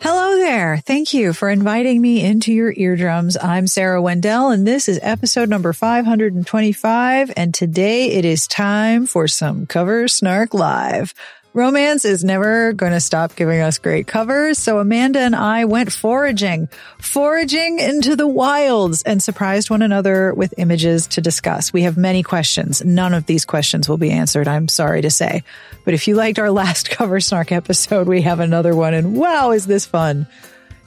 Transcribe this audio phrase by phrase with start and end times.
[0.00, 0.76] Hello there.
[0.84, 3.36] Thank you for inviting me into your eardrums.
[3.36, 7.32] I'm Sarah Wendell, and this is episode number 525.
[7.36, 11.14] And today it is time for some Cover Snark Live.
[11.56, 14.58] Romance is never going to stop giving us great covers.
[14.58, 16.68] So Amanda and I went foraging,
[16.98, 21.72] foraging into the wilds and surprised one another with images to discuss.
[21.72, 22.84] We have many questions.
[22.84, 24.48] None of these questions will be answered.
[24.48, 25.44] I'm sorry to say.
[25.86, 29.52] But if you liked our last cover snark episode, we have another one and wow,
[29.52, 30.26] is this fun.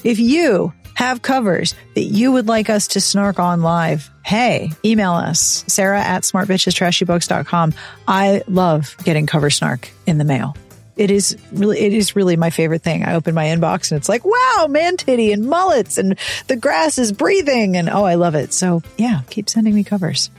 [0.04, 5.14] If you have covers that you would like us to snark on live, hey, email
[5.14, 7.74] us, sarah at smartbitchestrashybooks.com.
[8.08, 10.56] I love getting cover snark in the mail.
[10.98, 13.06] It is really, it is really my favorite thing.
[13.06, 16.98] I open my inbox and it's like, wow, man titty and mullets and the grass
[16.98, 17.78] is breathing.
[17.78, 18.52] And oh, I love it.
[18.52, 20.30] So yeah, keep sending me covers.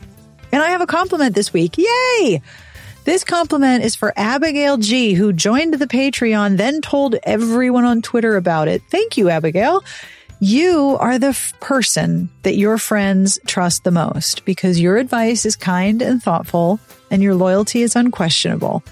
[0.53, 1.79] And I have a compliment this week.
[1.79, 2.43] Yay!
[3.11, 8.37] This compliment is for Abigail G, who joined the Patreon, then told everyone on Twitter
[8.37, 8.83] about it.
[8.89, 9.83] Thank you, Abigail.
[10.39, 15.57] You are the f- person that your friends trust the most because your advice is
[15.57, 16.79] kind and thoughtful
[17.11, 18.85] and your loyalty is unquestionable.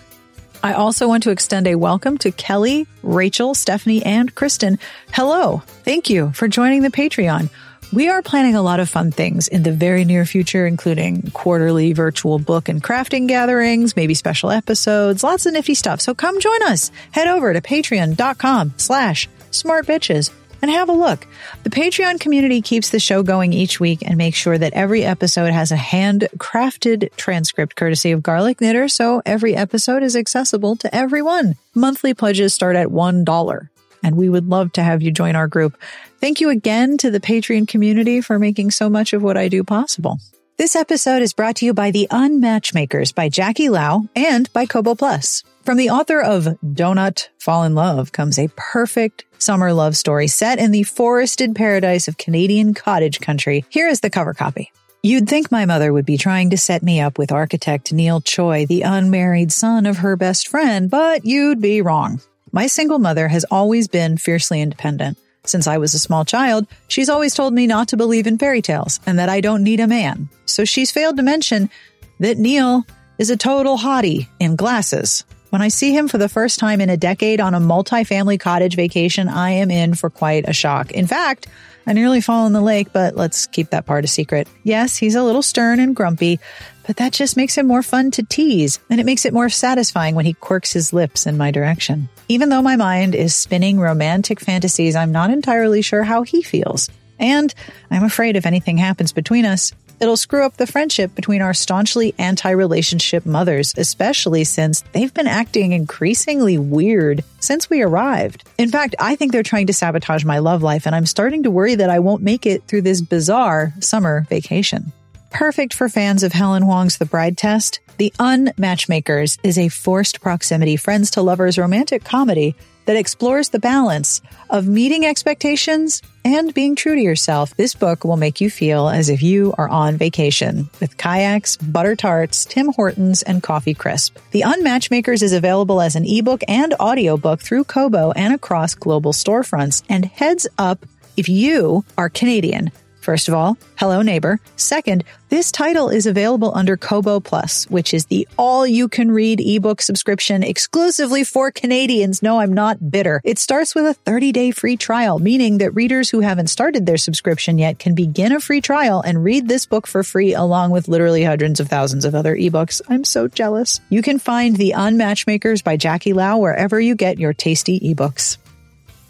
[0.65, 4.81] I also want to extend a welcome to Kelly, Rachel, Stephanie, and Kristen.
[5.13, 5.63] Hello.
[5.85, 7.51] Thank you for joining the Patreon.
[7.91, 11.95] We are planning a lot of fun things in the very near future, including quarterly
[11.95, 16.03] virtual book and crafting gatherings, maybe special episodes, lots of nifty stuff.
[16.03, 16.91] So come join us.
[17.13, 21.27] Head over to patreon.com slash smartbitches and have a look.
[21.63, 25.53] The Patreon community keeps the show going each week and makes sure that every episode
[25.53, 31.57] has a handcrafted transcript courtesy of Garlic Knitter, so every episode is accessible to everyone.
[31.75, 33.69] Monthly pledges start at $1,
[34.03, 35.77] and we would love to have you join our group.
[36.21, 39.65] Thank you again to the Patreon community for making so much of what I do
[39.65, 40.19] possible.
[40.57, 44.97] This episode is brought to you by The Unmatchmakers by Jackie Lau and by Kobo
[44.97, 45.45] Plus.
[45.65, 50.59] From the author of Donut Fall in Love comes a perfect summer love story set
[50.59, 53.65] in the forested paradise of Canadian cottage country.
[53.69, 54.73] Here is the cover copy.
[55.03, 58.67] You'd think my mother would be trying to set me up with architect Neil Choi,
[58.67, 62.21] the unmarried son of her best friend, but you'd be wrong.
[62.59, 65.17] My single mother has always been fiercely independent.
[65.45, 68.63] Since I was a small child, she's always told me not to believe in fairy
[68.63, 70.29] tales and that I don't need a man.
[70.45, 71.71] So she's failed to mention
[72.19, 72.85] that Neil
[73.17, 75.23] is a total hottie in glasses.
[75.51, 78.75] When I see him for the first time in a decade on a multi-family cottage
[78.75, 80.91] vacation, I am in for quite a shock.
[80.91, 81.47] In fact,
[81.87, 84.49] I nearly fall in the lake, but let's keep that part a secret.
[84.65, 86.41] Yes, he's a little stern and grumpy,
[86.89, 90.15] but that just makes him more fun to tease, and it makes it more satisfying
[90.15, 92.09] when he quirks his lips in my direction.
[92.29, 96.89] Even though my mind is spinning romantic fantasies, I'm not entirely sure how he feels.
[97.19, 97.55] And
[97.91, 102.15] I'm afraid if anything happens between us, it'll screw up the friendship between our staunchly
[102.17, 108.49] anti relationship mothers, especially since they've been acting increasingly weird since we arrived.
[108.57, 111.51] In fact, I think they're trying to sabotage my love life, and I'm starting to
[111.51, 114.91] worry that I won't make it through this bizarre summer vacation.
[115.31, 120.77] Perfect for fans of Helen Hoang's The Bride Test, The Unmatchmakers is a forced proximity
[120.77, 126.95] friends to lovers romantic comedy that explores the balance of meeting expectations and being true
[126.95, 127.55] to yourself.
[127.57, 131.95] This book will make you feel as if you are on vacation with kayaks, butter
[131.95, 134.17] tarts, Tim Hortons, and coffee crisp.
[134.31, 139.83] The Unmatchmakers is available as an ebook and audiobook through Kobo and across global storefronts.
[139.91, 140.87] And heads up,
[141.19, 142.73] if you are Canadian,
[143.09, 144.39] First of all, hello neighbor.
[144.57, 149.41] Second, this title is available under Kobo Plus, which is the all you can read
[149.41, 152.23] ebook subscription exclusively for Canadians.
[152.23, 153.23] No, I'm not bitter.
[153.25, 156.99] It starts with a 30 day free trial, meaning that readers who haven't started their
[156.99, 160.87] subscription yet can begin a free trial and read this book for free along with
[160.87, 162.83] literally hundreds of thousands of other ebooks.
[162.91, 163.81] I'm so jealous.
[163.89, 168.37] You can find The Unmatchmakers by Jackie Lau wherever you get your tasty ebooks.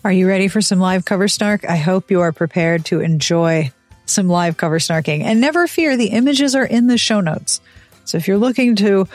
[0.05, 1.69] Are you ready for some live cover snark?
[1.69, 3.73] I hope you are prepared to enjoy
[4.11, 5.23] some live cover snarking.
[5.23, 7.61] And never fear, the images are in the show notes.
[8.05, 9.07] So if you're looking to,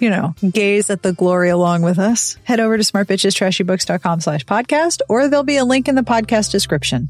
[0.00, 5.00] you know, gaze at the glory along with us, head over to smartbitchestrashybooks.com slash podcast,
[5.08, 7.08] or there'll be a link in the podcast description.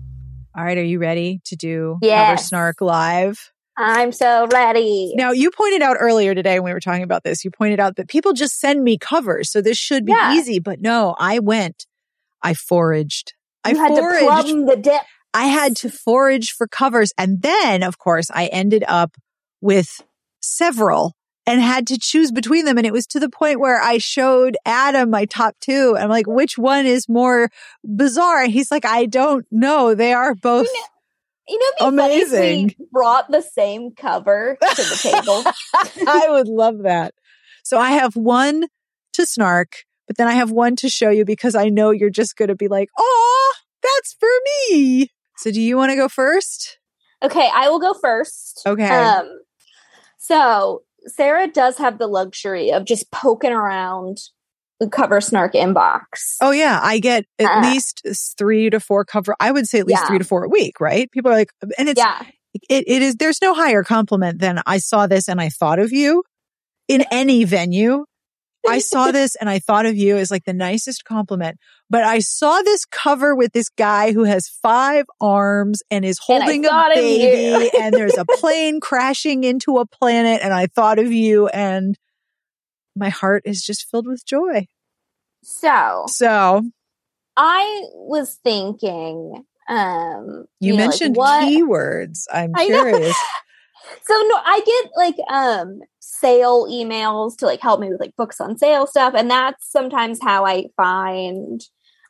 [0.56, 0.78] All right.
[0.78, 2.28] Are you ready to do yes.
[2.28, 3.52] cover snark live?
[3.76, 5.12] I'm so ready.
[5.14, 7.94] Now, you pointed out earlier today when we were talking about this, you pointed out
[7.96, 9.52] that people just send me covers.
[9.52, 10.34] So this should be Yeah.
[10.34, 11.86] easy, but no, I went,
[12.42, 13.34] I foraged.
[13.64, 14.18] I you had foraged.
[14.20, 15.02] to plumb the dip.
[15.34, 17.12] I had to forage for covers.
[17.18, 19.16] And then, of course, I ended up
[19.60, 20.02] with
[20.40, 21.14] several
[21.46, 22.76] and had to choose between them.
[22.76, 25.96] And it was to the point where I showed Adam my top two.
[25.98, 27.48] I'm like, which one is more
[27.82, 28.42] bizarre?
[28.42, 29.94] And he's like, I don't know.
[29.94, 30.68] They are both.
[31.50, 32.74] You know, funny if Amazing.
[32.92, 35.42] brought the same cover to the table.
[36.06, 37.14] I would love that.
[37.64, 38.66] So I have one
[39.14, 42.36] to snark, but then I have one to show you because I know you're just
[42.36, 44.28] going to be like, oh, that's for
[44.70, 45.10] me.
[45.38, 46.78] So do you want to go first?
[47.22, 48.62] okay, I will go first.
[48.66, 48.86] Okay.
[48.88, 49.26] Um,
[50.18, 54.18] so Sarah does have the luxury of just poking around
[54.80, 56.36] the cover snark inbox.
[56.40, 58.02] Oh yeah, I get at Uh, least
[58.36, 59.34] three to four cover.
[59.40, 60.06] I would say at least Yeah.
[60.06, 61.10] three to four a week, right?
[61.10, 62.22] People are like, and it's yeah.
[62.68, 63.16] it, it is.
[63.16, 66.22] There's no higher compliment than I saw this and I thought of you
[66.86, 68.04] in any venue.
[68.68, 71.58] I saw this and I thought of you as like the nicest compliment.
[71.90, 76.42] But I saw this cover with this guy who has five arms and is And
[76.42, 77.02] holding a of you.
[77.02, 81.96] baby and there's a plane crashing into a planet and I thought of you and
[82.94, 84.66] my heart is just filled with joy.
[85.42, 86.62] So So
[87.36, 92.24] I was thinking, um, you, know, like, mentioned keywords.
[92.32, 92.82] I'm I know.
[92.84, 93.16] curious.
[94.02, 95.80] So no, I get like um
[96.20, 100.18] sale emails to like help me with like books on sale stuff, and that's sometimes
[100.22, 101.60] how I find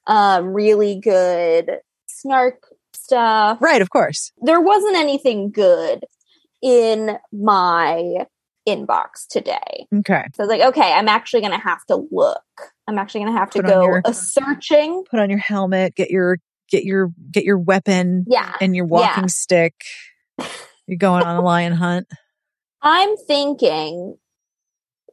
[0.07, 2.63] um really good snark
[2.95, 3.59] stuff.
[3.61, 4.33] right, of course.
[4.43, 6.05] There wasn't anything good
[6.63, 8.27] in my
[8.69, 9.87] inbox today.
[9.95, 10.25] Okay.
[10.35, 12.43] So I was like, okay, I'm actually gonna have to look.
[12.87, 15.05] I'm actually gonna have to Put on go your- a searching.
[15.11, 16.39] Put on your helmet, get your
[16.71, 18.53] get your get your weapon Yeah.
[18.61, 19.75] and your walking stick.
[20.87, 22.07] You're going on a lion hunt.
[22.83, 24.17] I'm thinking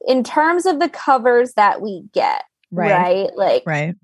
[0.07, 2.91] in terms of the covers that we get, Right.
[2.91, 3.29] right?
[3.35, 3.95] Like Right.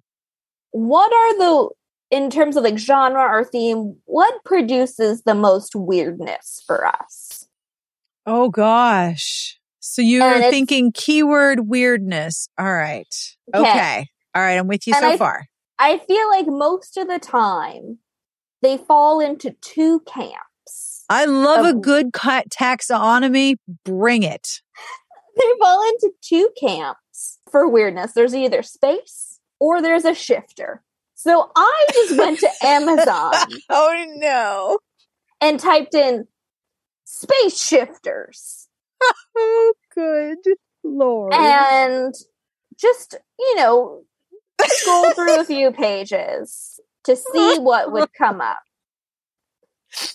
[0.71, 1.69] what are the
[2.09, 7.47] in terms of like genre or theme what produces the most weirdness for us
[8.27, 9.57] Oh gosh.
[9.79, 12.47] So you're thinking keyword weirdness.
[12.59, 13.07] All right.
[13.53, 13.67] Okay.
[13.69, 14.07] Okay.
[14.35, 14.59] All right.
[14.59, 15.47] I'm with you And so I- far.
[15.79, 17.97] i feel like most of the time
[18.61, 20.50] they fall into two camps
[21.11, 23.55] I love a good cut taxonomy.
[23.85, 24.61] Bring it.
[25.37, 30.81] they fall into two camps for weirdness there's either space or there's a shifter
[31.15, 33.33] so i just went to amazon
[33.69, 34.79] Oh no.
[35.41, 36.27] and typed in
[37.05, 38.67] space shifters
[39.37, 40.37] Oh good
[40.83, 41.33] lord.
[41.33, 42.13] and
[42.77, 44.03] just you know
[44.63, 48.59] scroll through a few pages to see what would come up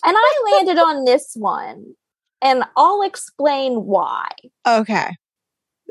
[0.03, 1.93] and i landed on this one
[2.41, 4.27] and i'll explain why
[4.67, 5.09] okay.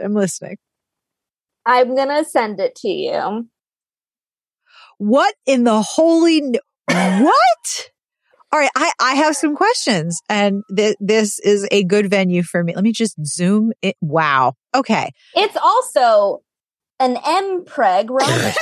[0.02, 0.58] I'm listening.
[1.64, 3.48] i'm gonna send it to you
[4.98, 6.54] What in the holy n-
[6.88, 7.90] what?
[8.52, 12.62] All right, I, I have some questions, and th- this is a good venue for
[12.62, 12.74] me.
[12.74, 13.96] Let me just zoom it.
[14.00, 14.54] Wow.
[14.74, 15.10] Okay.
[15.34, 16.42] it's also
[16.98, 18.56] an mpreg no, romance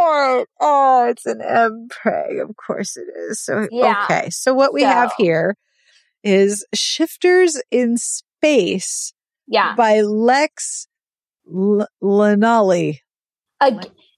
[0.00, 0.46] not.
[0.60, 2.42] Oh, it's an MPreg.
[2.42, 3.42] Of course it is.
[3.44, 4.04] So Yeah.
[4.04, 4.30] okay.
[4.30, 5.56] So what we have here
[6.24, 9.12] is Shifters in Space
[9.50, 10.86] yeah by Lex
[11.52, 12.98] L- Lanali.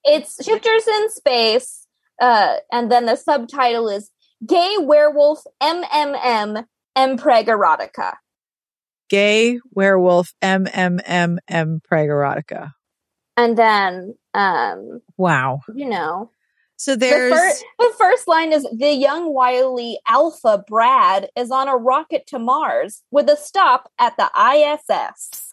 [0.05, 1.87] It's shifters in space
[2.21, 4.11] uh and then the subtitle is
[4.47, 6.65] gay werewolf mmm
[6.97, 8.15] mpreg erotica
[9.09, 12.71] Gay Werewolf MMMM Preg Erotica.
[13.37, 15.61] and then um Wow.
[15.75, 16.31] you know
[16.77, 21.69] So the, there's fir- the first line is the young wily alpha brad is on
[21.69, 25.53] a rocket to mars with a stop at the iss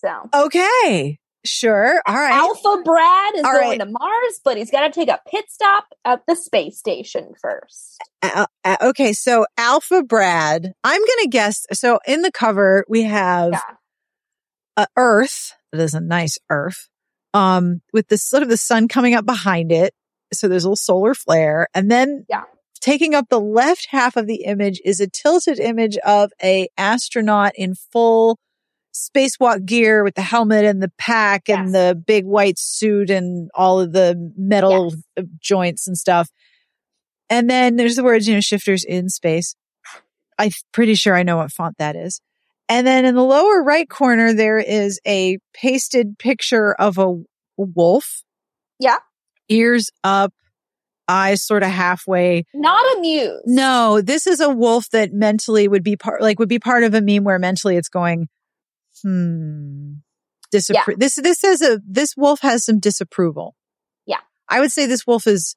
[0.00, 1.18] so okay.
[1.44, 2.02] Sure.
[2.06, 2.32] All right.
[2.32, 3.80] Alpha Brad is All going right.
[3.80, 7.96] to Mars, but he's got to take a pit stop at the space station first.
[8.20, 9.14] Uh, uh, okay.
[9.14, 11.66] So Alpha Brad, I'm going to guess.
[11.72, 13.60] So in the cover, we have Yeah.
[14.76, 15.52] A Earth.
[15.72, 16.88] That is a nice Earth.
[17.32, 19.94] Um, with the sort of the sun coming up behind it.
[20.32, 21.68] So there's a little solar flare.
[21.74, 22.44] And then Yeah.
[22.80, 27.52] taking up the left half of the image is a tilted image of a astronaut
[27.56, 28.38] in full
[28.92, 33.78] spacewalk gear with the helmet and the pack and the big white suit and all
[33.78, 36.28] of the metal uh, joints and stuff.
[37.28, 39.54] And then there's the words, you know, shifters in space.
[40.38, 42.20] I'm pretty sure I know what font that is.
[42.70, 47.16] And then in the lower right corner, there is a pasted picture of a
[47.56, 48.22] wolf.
[48.78, 48.98] Yeah.
[49.48, 50.32] Ears up,
[51.08, 52.44] eyes sort of halfway.
[52.54, 53.42] Not amused.
[53.44, 56.94] No, this is a wolf that mentally would be part, like would be part of
[56.94, 58.28] a meme where mentally it's going,
[59.02, 59.94] hmm,
[60.54, 63.56] disappro- This, this says a, this wolf has some disapproval.
[64.06, 64.20] Yeah.
[64.48, 65.56] I would say this wolf is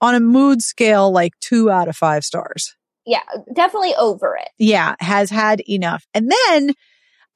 [0.00, 2.75] on a mood scale, like two out of five stars.
[3.06, 3.22] Yeah,
[3.54, 4.48] definitely over it.
[4.58, 6.04] Yeah, has had enough.
[6.12, 6.72] And then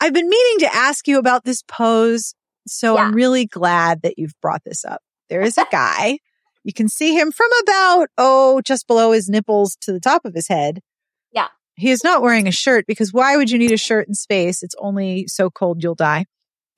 [0.00, 2.34] I've been meaning to ask you about this pose.
[2.66, 5.00] So I'm really glad that you've brought this up.
[5.28, 6.18] There is a guy.
[6.64, 10.34] You can see him from about, oh, just below his nipples to the top of
[10.34, 10.80] his head.
[11.32, 11.46] Yeah.
[11.76, 14.62] He is not wearing a shirt because why would you need a shirt in space?
[14.62, 16.26] It's only so cold you'll die.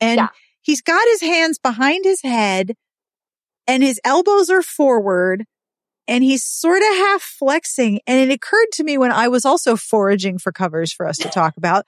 [0.00, 0.28] And Yeah.
[0.60, 2.74] he's got his hands behind his head
[3.66, 5.44] and his elbows are forward
[6.08, 8.00] and he's sort of half flexing.
[8.06, 11.28] And it occurred to me when I was also foraging for covers for us to
[11.28, 11.86] talk about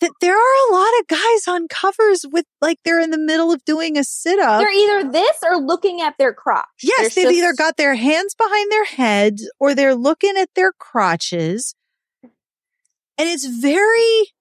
[0.00, 3.52] that there are a lot of guys on covers with like they're in the middle
[3.52, 4.60] of doing a sit up.
[4.60, 6.64] They're either this or looking at their crotch.
[6.82, 10.48] Yes, There's they've just- either got their hands behind their heads or they're looking at
[10.54, 11.74] their crotches.
[13.18, 14.32] And it's very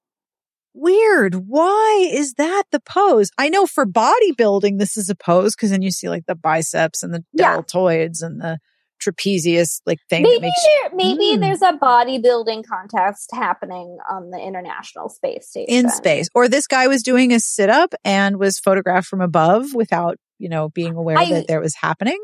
[0.74, 1.48] weird.
[1.48, 3.30] Why is that the pose?
[3.38, 7.02] I know for bodybuilding, this is a pose because then you see like the biceps
[7.04, 7.58] and the Yeah.
[7.58, 8.60] deltoids and the
[9.06, 11.42] trapezius like thing maybe that makes there, maybe Mm.
[11.42, 16.28] there's a bodybuilding contest happening on the International Space Station in space.
[16.34, 20.50] Or this guy was doing a sit up and was photographed from above without, you
[20.50, 22.20] know, being aware I- that there was happening.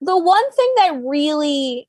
[0.00, 1.88] The one thing that really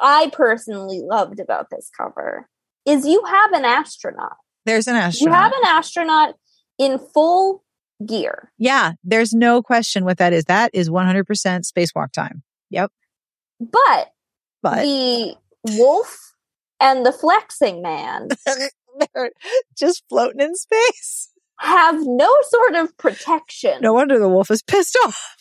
[0.00, 2.48] I personally loved about this cover
[2.86, 4.36] is you have an astronaut.
[4.64, 5.32] There's an astronaut.
[5.34, 6.34] You have an astronaut
[6.78, 7.62] in full
[8.04, 8.52] gear.
[8.58, 10.44] Yeah, there's no question what that is.
[10.44, 11.24] That is 100%
[11.64, 12.42] spacewalk time.
[13.70, 14.12] But,
[14.62, 15.36] But the
[15.76, 16.34] wolf
[16.80, 18.28] and the flexing man
[19.14, 19.30] they're
[19.78, 21.30] just floating in space.
[21.60, 25.36] have no sort of protection No wonder the wolf is pissed off.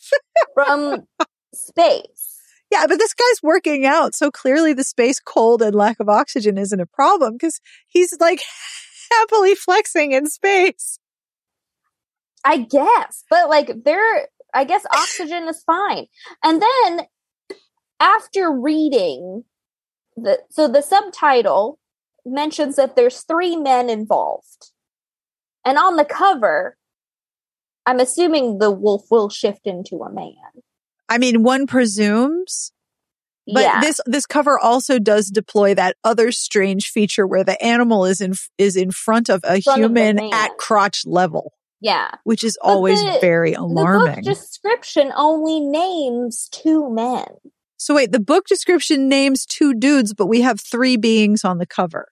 [0.53, 1.07] from
[1.55, 2.37] space.
[2.71, 4.15] Yeah, but this guy's working out.
[4.15, 8.41] So clearly the space cold and lack of oxygen isn't a problem because he's like
[9.11, 10.97] happily flexing in space.
[12.45, 16.05] I guess, but like there, I guess oxygen is fine.
[16.43, 17.01] And then
[18.01, 19.43] after reading
[20.17, 21.79] the, so the subtitle
[22.25, 24.71] mentions that there's three men involved.
[25.63, 26.77] And on the cover,
[27.85, 30.33] I'm assuming the wolf will shift into a man.
[31.07, 32.71] I mean, one presumes,
[33.51, 33.81] but yeah.
[33.81, 38.33] this this cover also does deploy that other strange feature where the animal is in
[38.57, 40.33] is in front of a Front human man.
[40.33, 42.11] at crotch level, yeah.
[42.23, 44.21] which is But always the- very The book alarming.
[44.23, 47.25] description only names two men.
[47.81, 51.65] So wait, the book description names two dudes, but we have three beings on the
[51.65, 52.09] cover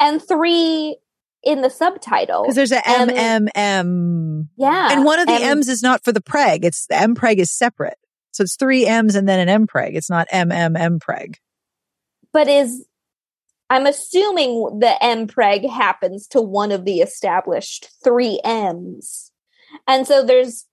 [0.00, 0.96] and three
[1.42, 2.42] in the subtitle.
[2.42, 4.92] because there's a M- M M yeah.
[4.92, 6.64] and one of the M- M's is not for the preg.
[6.64, 7.98] It's the M preg is separate,
[8.32, 9.94] so it's three M's and then an M preg.
[9.94, 11.34] It's not M M M preg.
[12.32, 12.86] but is
[13.68, 19.30] I'm assuming the M preg happens to one of the established three M's.
[19.86, 20.64] And so there's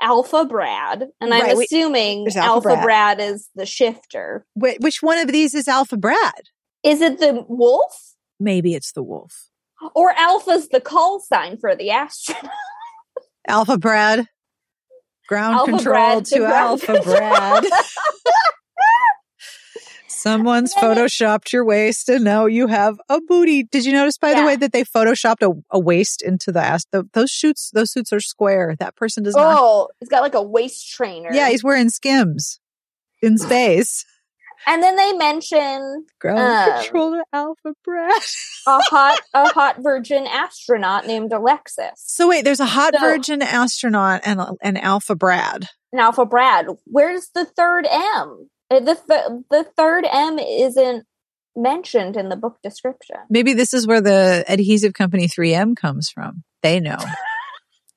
[0.00, 3.20] Alpha Brad, and I'm Right, assuming Alpha, Alpha Brad.
[3.20, 4.46] is the shifter.
[4.54, 6.44] Wh- which one of these is Alpha Brad?
[6.84, 8.14] Is it the wolf?
[8.38, 9.48] Maybe it's the wolf.
[9.94, 12.52] Or Alpha's the call sign for the astronaut?
[13.48, 14.26] Alpha Brad.
[15.28, 17.00] Ground Alpha control Brad to ground Alpha.
[17.04, 17.64] Brad.
[20.18, 23.62] Someone's photoshopped your waist and now you have a booty.
[23.62, 26.84] Did you notice by the way that they photoshopped a, a waist into the ass?
[26.92, 28.74] The, those shoots, those suits are square.
[28.78, 29.56] That person does not.
[29.58, 31.30] Oh, he's got like a waist trainer.
[31.32, 32.60] Yeah, he's wearing skims
[33.22, 34.04] in space.
[34.66, 38.22] and then they mention Ground Um, control to Alpha Brad.
[38.66, 41.92] a hot a hot virgin astronaut named Alexis.
[41.96, 45.66] So wait, there's a hot So- virgin astronaut and an Alpha Brad.
[45.92, 48.50] An Alpha Brad, where's the third M?
[48.70, 51.04] Uh, The th- the third M isn't
[51.56, 53.16] mentioned in the book description.
[53.30, 56.44] Maybe this is where the adhesive company 3M comes from.
[56.62, 56.98] They know.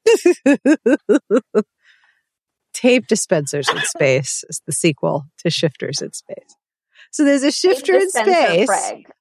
[2.73, 6.55] Tape dispensers in space is the sequel to Shifters in space.
[7.11, 8.69] So there's a shifter in space.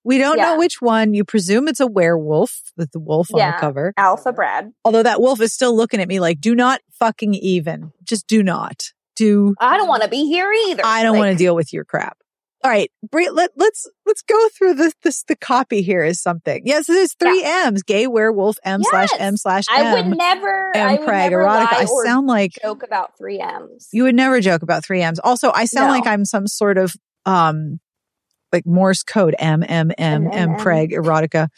[0.04, 0.44] We don't Yeah.
[0.52, 1.12] know which one.
[1.12, 3.92] You presume it's a werewolf with the wolf on the cover.
[3.96, 4.72] Alpha Brad.
[4.84, 7.90] Although that wolf is still looking at me like, do not fucking even.
[8.04, 8.92] Just do not.
[9.20, 10.82] Do I don't want to be here either.
[10.84, 12.16] I don't Like, want to deal with your crap.
[12.62, 14.92] All right, let, let's let's go through this.
[15.02, 16.62] This the copy here is something.
[16.66, 19.20] Yes, there's three M's: gay werewolf M slash Yes.
[19.20, 20.76] M slash I M would never.
[20.76, 21.72] I M never erotica.
[21.72, 23.88] I sound like joke about three M's.
[23.92, 25.18] you would never joke about three M's.
[25.20, 25.92] Also, I sound No.
[25.94, 27.80] like I'm some sort of um
[28.52, 31.48] like Morse code M M M M, Craig erotica.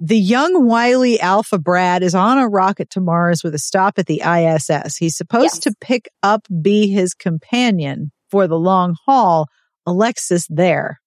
[0.00, 4.06] The young Wiley Alpha Brad is on a rocket to Mars with a stop at
[4.06, 4.96] the ISS.
[4.96, 5.58] He's supposed Yes.
[5.60, 9.46] to pick up be his companion for the long haul.
[9.86, 11.00] Alexis there.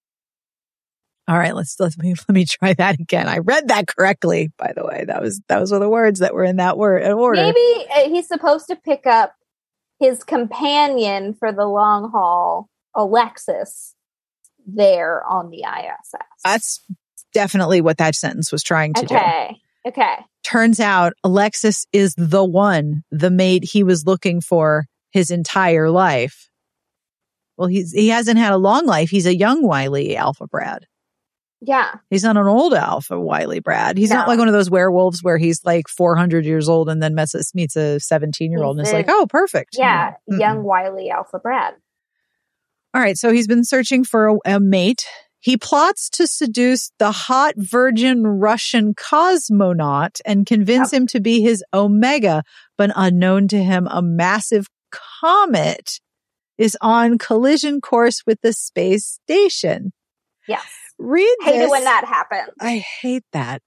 [1.28, 3.28] All right, let's let me let me try that again.
[3.28, 5.06] I read that correctly, by the way.
[5.06, 7.42] That was that was one of the words that were in that word order.
[7.44, 9.36] Maybe uh, he's supposed to pick up
[10.00, 13.94] his companion for the long haul, Alexis,
[14.66, 16.16] there on the ISS.
[16.44, 16.84] That's
[17.34, 19.16] definitely what that sentence was trying to do.
[19.16, 19.62] okay.
[19.88, 20.16] Okay.
[20.44, 26.50] Turns out Alexis is the one, the mate he was looking for his entire life.
[27.58, 29.10] Well, he's he hasn't had a long life.
[29.10, 30.86] He's a young Wiley Alpha Brad.
[31.62, 31.96] Yeah.
[32.10, 33.98] He's not an old Alpha Wiley Brad.
[33.98, 37.16] He's not like one of those werewolves where he's like 400 years old and then
[37.16, 39.76] meets a, meets a 17 year old and is like, oh, perfect.
[39.78, 40.14] Yeah.
[40.32, 40.40] Mm-mm.
[40.40, 41.74] Young Wiley Alpha Brad.
[42.94, 43.18] All right.
[43.18, 45.06] So he's been searching for a, a mate.
[45.42, 51.64] He plots to seduce the hot virgin Russian cosmonaut and convince him to be his
[51.74, 52.44] Omega,
[52.78, 56.00] but unknown to him, a massive comet
[56.58, 59.94] is on collision course with the space station.
[60.48, 60.66] Yes.
[60.98, 61.68] Read Hate this.
[61.68, 62.54] it when that happens.
[62.60, 63.62] I hate that.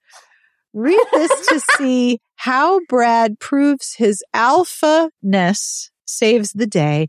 [0.75, 7.09] Read this to see how Brad proves his alpha-ness, saves the day,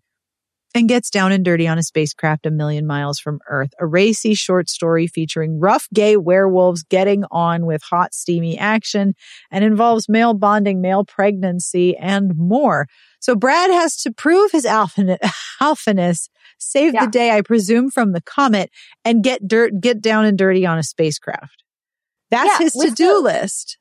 [0.75, 3.71] and gets down and dirty on a spacecraft a million miles from Earth.
[3.79, 9.13] A racy short story featuring rough gay werewolves getting on with hot, steamy action
[9.51, 12.87] and involves male bonding, male pregnancy, and more.
[13.19, 15.19] So Brad has to prove his alpha-
[15.61, 17.05] alphaness, save Yeah.
[17.05, 18.69] the day, I presume, from the comet,
[19.05, 21.63] and get dirt, get down and dirty on a spacecraft.
[22.31, 23.77] That's Yeah, his to-do list.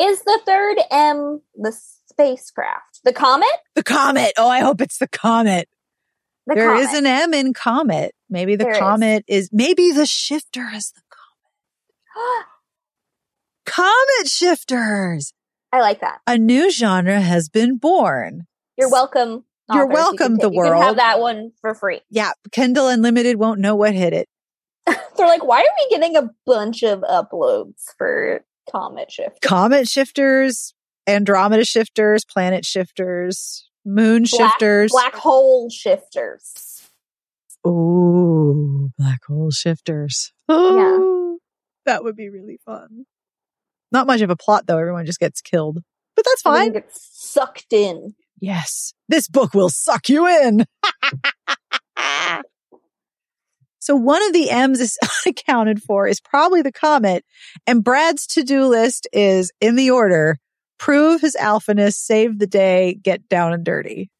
[0.00, 1.72] Is the third M the
[2.10, 3.00] spacecraft?
[3.04, 3.46] The comet?
[3.74, 4.32] The comet.
[4.36, 5.68] Oh, I hope it's the comet.
[6.46, 6.80] The There comet.
[6.82, 8.14] is an M in comet.
[8.28, 8.78] Maybe the There is.
[8.78, 9.48] comet is.
[9.52, 11.00] maybe the shifter is the
[12.14, 12.46] comet
[13.66, 15.32] comet shifters.
[15.72, 16.20] I like that.
[16.26, 18.46] A new genre has been born.
[18.76, 19.44] You're welcome.
[19.72, 19.88] You're authors.
[19.88, 20.84] You welcome, can the ta- You can world.
[20.84, 22.00] have that one for free.
[22.10, 24.28] Yeah, Kindle Unlimited won't know what hit it.
[25.16, 29.40] They're like, why are we getting a bunch of uploads for Comet Shift?
[29.40, 30.74] Comet shifters,
[31.06, 34.90] Andromeda shifters, planet shifters, moon Black- shifters.
[34.92, 36.90] Black hole shifters.
[37.66, 40.32] Ooh, black hole shifters.
[40.48, 41.38] Oh,
[41.86, 43.06] that would be really fun.
[43.90, 44.78] Not much of a plot though.
[44.78, 45.78] Everyone just gets killed,
[46.16, 46.72] but that's fine.
[46.72, 48.14] gets sucked in.
[48.40, 50.66] Yes, this book will suck you in.
[53.78, 57.24] so one of the M's is accounted for is probably the comet,
[57.66, 60.38] and Brad's to-do list is in the order:
[60.78, 64.10] prove his alphaness, save the day, get down and dirty.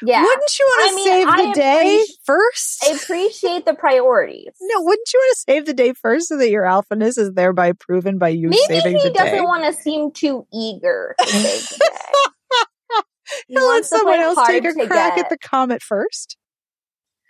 [0.00, 0.22] Yeah.
[0.22, 2.84] Wouldn't you want to I mean, save I the day first?
[2.88, 4.52] I appreciate the priorities.
[4.60, 7.72] No, wouldn't you want to save the day first so that your alphaness is thereby
[7.72, 11.68] proven by you Maybe saving he the doesn't want to seem too eager to save
[11.68, 13.00] the day.
[13.46, 15.24] He He'll let wants someone else take a crack get.
[15.24, 16.36] at the comet first.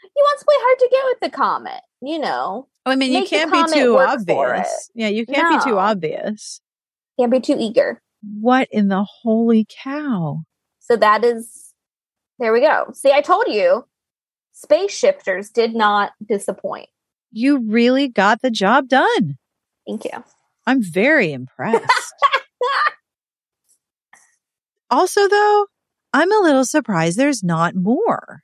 [0.02, 1.80] He wants to play hard to get with the comet.
[2.02, 4.90] You know, I mean, you Make the can't be too obvious.
[4.94, 6.60] Yeah, you can't be too obvious.
[7.18, 8.00] can't be too eager.
[8.22, 10.42] What in the holy cow?
[10.80, 11.74] So that is,
[12.38, 12.86] there we go.
[12.94, 13.84] See, I told you,
[14.52, 16.88] space shifters did not disappoint.
[17.30, 19.36] You really got the job done.
[19.86, 20.24] Thank you.
[20.66, 21.84] I'm very impressed.
[24.90, 25.66] also, though,
[26.12, 28.42] I'm a little surprised there's not more.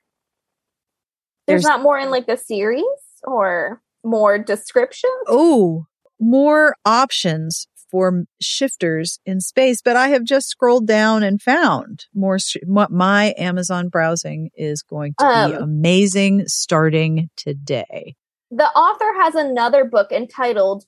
[1.47, 2.83] There's, There's- not more in like the series
[3.23, 5.09] or more description.
[5.27, 5.85] oh,
[6.19, 12.37] more options for shifters in space, but I have just scrolled down and found more.
[12.67, 18.15] My Amazon browsing is going to be Um, amazing starting today.
[18.51, 20.83] The author has another book entitled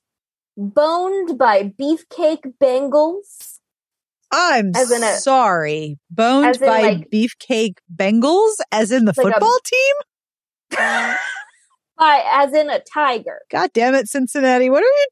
[0.58, 3.60] Boned by Beefcake Bengals.
[4.30, 9.32] I'm as in a- sorry, boned by like- beefcake Bengals, as in the Like a-
[9.32, 9.96] football team.
[11.98, 13.40] By, as in a tiger.
[13.50, 14.70] God damn it, Cincinnati!
[14.70, 15.08] What are you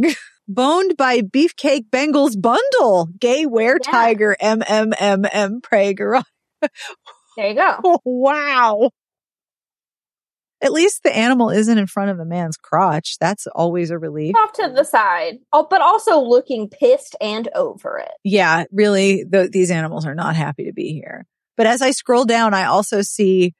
[0.00, 0.14] doing?
[0.48, 3.08] boned by Beefcake Bengals bundle.
[3.18, 3.90] Gay wear Yeah.
[3.90, 6.22] tiger MMMM Prager.
[7.36, 8.00] There you go.
[8.04, 8.90] Wow.
[10.62, 13.18] At least the animal isn't in front of the man's crotch.
[13.20, 14.34] That's always a relief.
[14.36, 15.34] Off to the side.
[15.52, 18.10] Oh, but also looking pissed and over it.
[18.24, 21.26] Yeah, really, th- these animals are not happy to be here.
[21.58, 23.54] But as I scroll down, I also see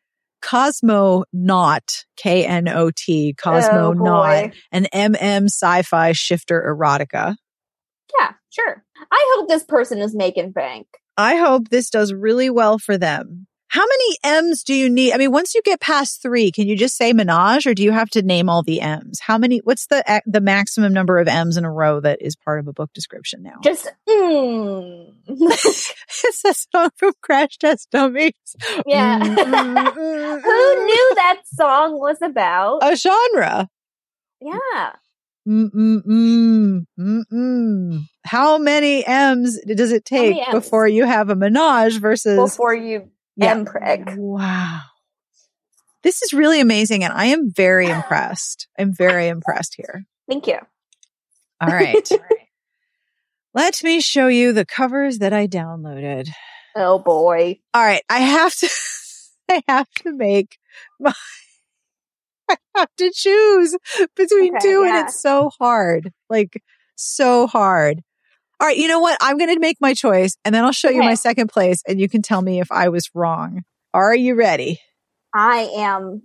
[0.46, 4.04] Cosmo Knot, K N O T, Cosmo Oh, boy.
[4.04, 7.34] Knot, an MM sci fi shifter erotica.
[8.18, 8.84] Yeah, sure.
[9.10, 10.86] I hope this person is making bank.
[11.16, 13.48] I hope this does really well for them.
[13.68, 15.12] How many M's do you need?
[15.12, 17.92] I mean, once you get past three, can you just say menage or do you
[17.92, 19.20] have to name all the M's?
[19.20, 22.36] How many, what's the, uh, the maximum number of M's in a row that is
[22.36, 23.58] part of a book description now?
[23.64, 25.12] Just, mm.
[25.28, 28.32] it's a song from Crash Test Dummies.
[28.86, 29.18] yeah.
[29.18, 32.78] Mm, mm, mm, Who knew that song was about?
[32.82, 33.68] A genre.
[34.40, 34.92] yeah.
[35.48, 38.04] Mm, mm, mm, mm, mm.
[38.24, 40.64] How many M's does it take many Ms?
[40.64, 43.52] before you have a menage versus Before you Yeah.
[43.52, 44.16] M preg.
[44.16, 44.80] Wow.
[46.02, 48.68] This is really amazing and I am very impressed.
[48.78, 50.04] I'm very impressed here.
[50.28, 50.58] Thank you.
[51.60, 52.08] All right.
[53.54, 56.28] Let me show you the covers that I downloaded.
[56.74, 57.60] Oh boy.
[57.72, 58.02] All right.
[58.10, 58.68] I have to,
[59.50, 60.58] I have to make
[61.00, 61.14] my,
[62.50, 63.76] I have to choose
[64.14, 66.12] between Okay, two and it's so hard.
[66.28, 66.62] Like
[66.94, 68.02] so hard.
[68.58, 68.76] All right.
[68.76, 69.18] You know what?
[69.20, 72.00] I'm going to make my choice and then I'll show you my second place and
[72.00, 73.62] you can tell me if I was wrong.
[73.92, 74.80] Are you ready?
[75.34, 76.22] I am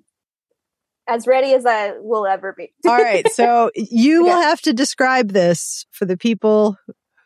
[1.07, 2.73] as ready as I will ever be.
[2.85, 3.27] All right.
[3.29, 6.77] So you will have to describe this for the people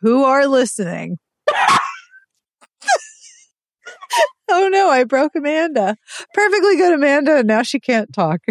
[0.02, 1.18] who are listening.
[4.50, 5.96] oh no, I broke Amanda.
[6.34, 7.38] Perfectly good Amanda.
[7.38, 8.40] and Now she can't talk.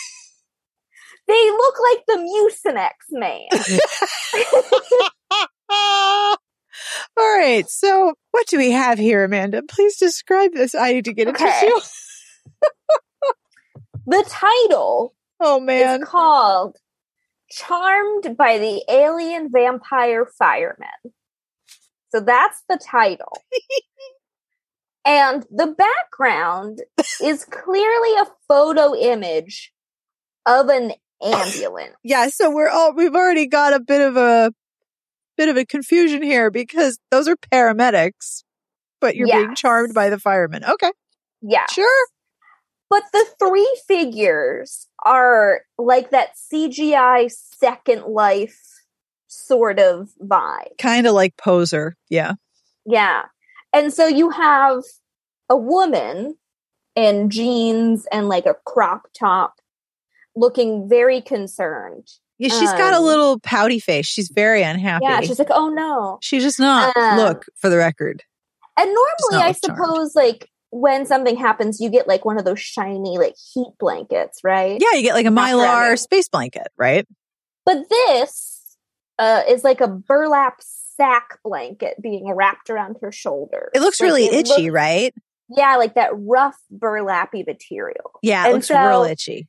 [1.31, 3.47] they look like the Mucinex man.
[7.17, 7.69] All right.
[7.69, 9.61] So what do we have here, Amanda?
[9.63, 10.73] Please describe this.
[10.75, 11.45] I need to get a Okay.
[11.45, 11.79] tissue.
[14.07, 16.01] the title Oh man.
[16.01, 16.77] is called
[17.49, 21.13] Charmed by the Alien Vampire Fireman.
[22.13, 23.41] So that's the title.
[25.05, 26.81] and the background
[27.21, 29.71] is clearly a photo image
[30.45, 31.95] of an ambulance.
[32.03, 34.51] Yeah, so we're all we've already got a bit of a
[35.37, 38.43] bit of a confusion here because those are paramedics,
[38.99, 40.63] but you're being charmed by the firemen.
[40.65, 40.91] Okay,
[41.41, 41.65] Yeah.
[41.71, 42.07] sure.
[42.89, 48.59] But the three figures are like that CGI second life
[49.27, 50.77] sort of vibe.
[50.77, 51.95] Kind of like poser.
[52.09, 52.33] Yeah.
[52.85, 53.23] Yeah.
[53.71, 54.83] And so you have
[55.49, 56.35] a woman
[56.95, 59.60] in jeans and like a crop top
[60.35, 62.07] looking very concerned.
[62.39, 64.05] Yeah, she's got a Um, little pouty face.
[64.07, 65.05] She's very unhappy.
[65.05, 66.17] Yeah, she's like, oh no.
[66.21, 68.23] She's just not Um, look for the record.
[68.77, 69.79] And normally, I look charmed.
[69.79, 74.39] suppose, like when something happens, you get like one of those shiny, like heat blankets,
[74.43, 74.81] right?
[74.81, 77.05] Yeah, you get like a mylar space blanket, right?
[77.65, 78.77] But this
[79.19, 83.69] uh, is like a burlap sack blanket being wrapped around her shoulder.
[83.75, 85.13] It looks Like, really it itchy, looks- right?
[85.53, 88.13] Yeah, like that rough burlappy material.
[88.23, 89.47] Yeah, it And looks real itchy.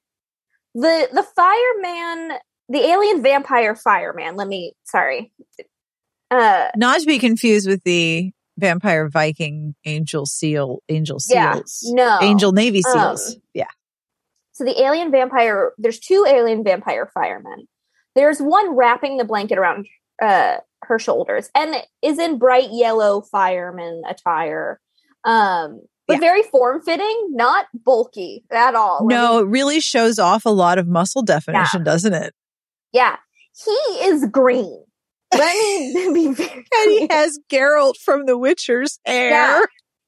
[0.74, 5.32] The the fireman the alien vampire fireman let me sorry
[6.30, 12.18] uh Not to be confused with the vampire Viking angel seal, angel seals, Yeah, no.
[12.22, 13.34] angel navy seals.
[13.34, 13.66] Um, yeah.
[14.52, 17.66] so the alien vampire there's two alien vampire firemen
[18.14, 19.86] there's one wrapping the blanket around
[20.22, 24.80] uh her shoulders and is in bright yellow fireman attire.
[25.24, 25.80] Um
[26.12, 26.28] but Yeah.
[26.28, 29.06] very form fitting, not bulky at all.
[29.06, 32.34] No, it really shows off a lot of muscle definition, doesn't it?
[32.92, 33.16] yeah.
[33.66, 33.70] He
[34.06, 34.82] is green.
[35.34, 39.30] Let me be very And he has Geralt from The Witcher's hair.
[39.30, 39.60] Yeah.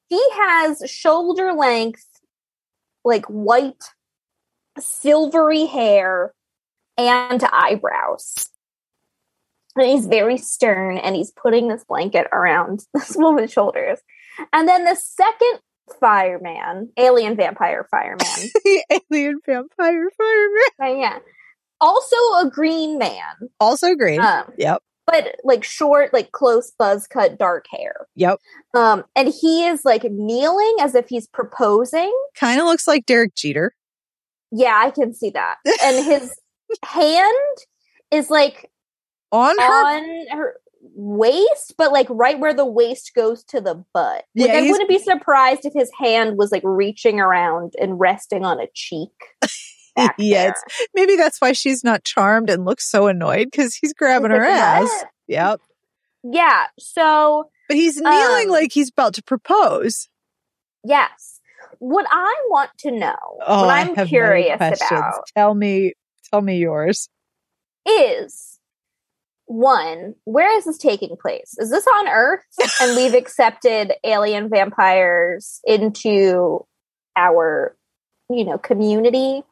[0.09, 2.07] He has shoulder length,
[3.05, 3.83] like white,
[4.79, 6.33] silvery hair
[6.97, 8.49] and eyebrows.
[9.77, 13.99] And he's very stern and he's putting this blanket around this woman's shoulders.
[14.53, 15.59] And then the second
[16.01, 20.63] fireman, alien vampire fireman, the alien vampire fireman.
[20.83, 21.19] uh, yeah,
[21.81, 24.21] also a green man, Also green.
[24.21, 24.83] um, yep.
[25.07, 28.07] but like short, like close buzz cut, dark hair.
[28.17, 28.39] Yep.
[28.75, 32.13] Um, and he is like kneeling as if he's proposing.
[32.35, 33.75] Kind of looks like Derek Jeter.
[34.51, 35.57] Yeah, I can see that.
[35.83, 36.35] And his
[36.85, 37.57] hand
[38.11, 38.71] is like
[39.33, 39.65] On her.
[39.65, 40.55] on her
[40.95, 44.25] waist, but like right where the waist goes to the butt.
[44.37, 48.45] Like Yeah, I wouldn't be surprised if his hand was like reaching around and resting
[48.45, 49.11] on a cheek.
[50.19, 54.33] Yeah, it's- maybe that's why she's not charmed and looks so annoyed because he's grabbing
[54.33, 54.91] her ass.
[55.29, 55.61] Yep.
[56.25, 56.65] Yeah.
[56.81, 60.09] So But he's kneeling Um, like he's about to propose.
[60.83, 61.41] yes.
[61.79, 63.15] What I want to know,
[63.47, 65.93] Oh, what I I'm curious about Tell me,
[66.29, 67.09] tell me yours.
[67.87, 68.54] is
[69.47, 71.55] one, where is this taking place?
[71.59, 72.41] Is this on Earth?
[72.81, 76.67] and we've accepted alien vampires into
[77.17, 77.77] our,
[78.31, 79.43] you know, community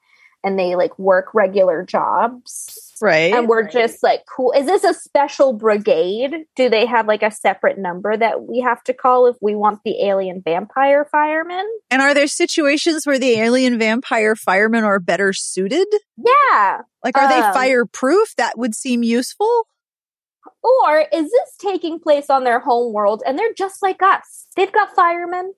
[0.45, 2.79] and they like work regular jobs.
[3.01, 3.33] Right.
[3.35, 4.53] And we're just like, cool.
[4.53, 6.33] Is this a special brigade?
[6.55, 9.81] Do they have like a separate number that we have to call if we want
[9.85, 11.65] the alien vampire firemen?
[11.91, 15.89] And are there situations where the alien vampire firemen are better suited?
[16.17, 16.83] Yeah.
[17.05, 18.37] Like, are they Um, fireproof?
[18.37, 19.67] That would seem useful.
[20.63, 24.47] Or is this taking place on their home world and they're just like us?
[24.57, 25.55] They've got firemen,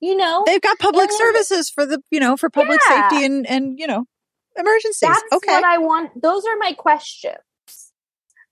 [0.00, 0.44] you know?
[0.46, 3.08] They've got public alien- services for the, you know, for public Yeah.
[3.10, 4.04] safety and, and, you know,
[4.58, 5.08] emergencies.
[5.08, 5.52] That's okay.
[5.52, 6.22] what I want.
[6.22, 7.36] Those are my questions.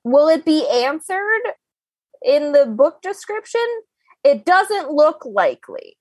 [0.04, 1.42] Will it be answered
[2.22, 3.64] in the book description?
[4.22, 5.96] It doesn't look likely.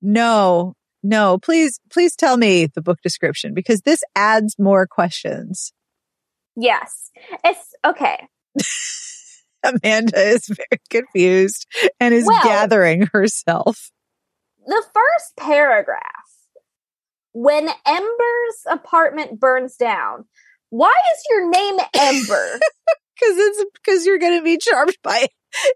[0.00, 5.72] no, no, please, please tell me the book description because this adds more questions.
[6.56, 7.10] Yes.
[7.42, 8.28] It's okay.
[9.82, 11.66] Amanda is very confused
[11.98, 13.90] and is Well- gathering herself.
[14.66, 16.00] The first paragraph
[17.32, 20.26] when Ember's apartment burns down,
[20.68, 22.58] why is your name Ember?
[23.22, 25.26] Because it's because you're going to be charmed by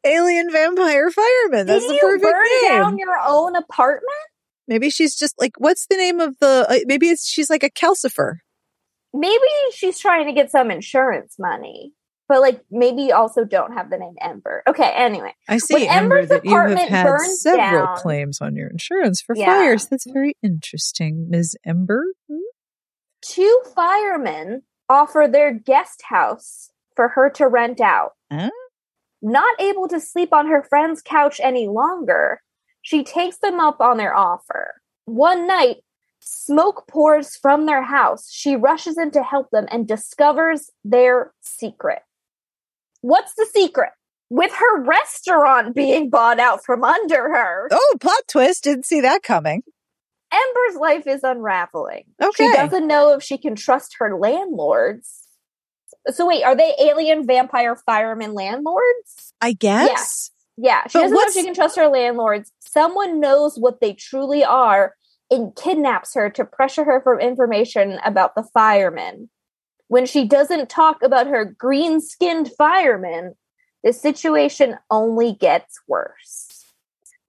[0.02, 1.66] alien vampire firemen.
[1.66, 2.70] That's Did the you perfect burn name.
[2.80, 4.08] down your own apartment?
[4.66, 6.66] maybe she's just like, what's the name of the?
[6.66, 8.36] Uh, maybe it's she's like a calcifer.
[9.12, 9.42] Maybe
[9.74, 11.92] she's trying to get some insurance money,
[12.28, 14.62] but like maybe also don't have the name Ember.
[14.66, 15.34] Okay, anyway.
[15.48, 18.56] I see, When Amber, Ember's that you have apartment had burns several down- claims on
[18.56, 19.46] your insurance for Yeah.
[19.46, 19.86] fires.
[19.86, 21.56] That's very interesting, Ms.
[21.66, 22.04] Ember.
[22.30, 22.38] Hmm?
[23.26, 28.12] two firemen offer their guest house for her to rent out.
[28.30, 28.50] Huh?
[29.22, 32.42] Not able to sleep on her friend's couch any longer,
[32.82, 34.74] she takes them up on their offer.
[35.06, 35.78] One night,
[36.20, 38.30] smoke pours from their house.
[38.30, 42.00] She rushes in to help them and discovers their secret.
[43.04, 43.90] What's the secret?
[44.30, 48.64] With her restaurant being bought out from under her, Oh, plot twist!
[48.64, 49.62] Didn't see that coming.
[50.32, 52.04] Ember's life is unraveling.
[52.20, 52.46] Okay.
[52.46, 55.24] She doesn't know if she can trust her landlords.
[56.08, 59.34] So wait, are they alien vampire fireman landlords?
[59.38, 60.30] I guess.
[60.56, 62.52] Yeah, she But doesn't know if she can trust her landlords.
[62.60, 64.94] Someone knows what they truly are
[65.30, 69.28] and kidnaps her to pressure her for information about the firemen.
[69.94, 73.36] When she doesn't talk about her green skinned firemen,
[73.84, 76.64] the situation only gets worse.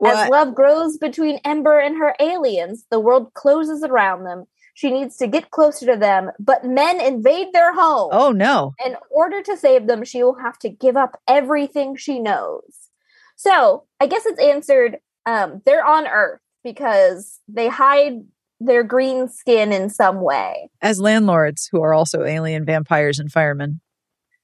[0.04, 4.46] As love grows between Ember and her aliens, the world closes around them.
[4.74, 8.10] She needs to get closer to them, but men invade their home.
[8.12, 8.74] Oh no!
[8.84, 12.90] In order to save them, she will have to give up everything she knows.
[13.36, 14.98] So, I guess it's answered
[15.28, 18.24] um, they're on Earth because they hide
[18.60, 20.70] their green skin in some way.
[20.82, 23.82] As landlords who are also alien vampires and firemen.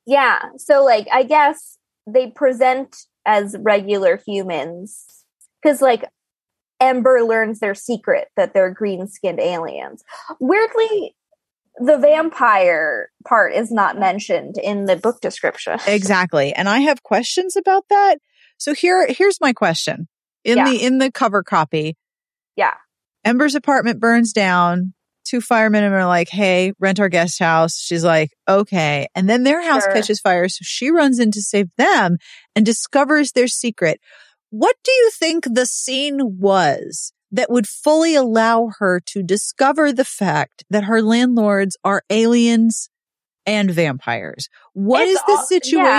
[0.06, 0.40] Yeah.
[0.58, 2.96] So, like, I guess they present
[3.26, 5.24] as regular humans
[5.62, 6.04] because, like,
[6.80, 10.04] Ember learns their secret that they're green skinned aliens.
[10.40, 11.16] Weirdly,
[11.78, 15.78] the vampire part is not mentioned in the book description.
[15.88, 16.52] Exactly.
[16.54, 18.18] And I have questions about that.
[18.58, 20.08] So here here's my question.
[20.44, 20.66] In Yeah.
[20.70, 21.96] the in the cover copy,
[22.56, 22.74] Yeah.
[23.24, 24.94] Ember's apartment burns down.
[25.24, 27.78] two firemen are like, hey, rent our guest house.
[27.80, 29.08] She's like, okay.
[29.16, 29.94] And then their house Sure.
[29.94, 30.50] catches fire.
[30.50, 32.18] So she runs in to save them
[32.56, 34.02] and discovers their secret.
[34.50, 40.04] What do you think the scene was that would fully allow her to discover the
[40.04, 42.90] fact that her landlords are aliens
[43.46, 44.50] and vampires?
[44.74, 45.44] What It's is the all- yeah.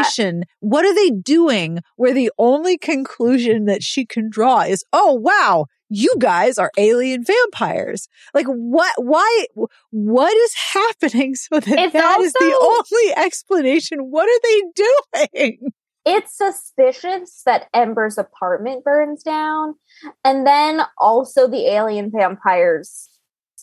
[0.02, 0.44] situation?
[0.60, 5.66] What are they doing where the only conclusion that she can draw is, oh, wow,
[5.92, 8.08] you guys are alien vampires.
[8.32, 9.46] Like what, why,
[9.90, 13.98] what is happening so that It's that is the only explanation?
[14.10, 15.58] What are they doing?
[16.06, 19.74] it's suspicious that Ember's apartment burns down,
[20.24, 23.08] and then also the alien vampire's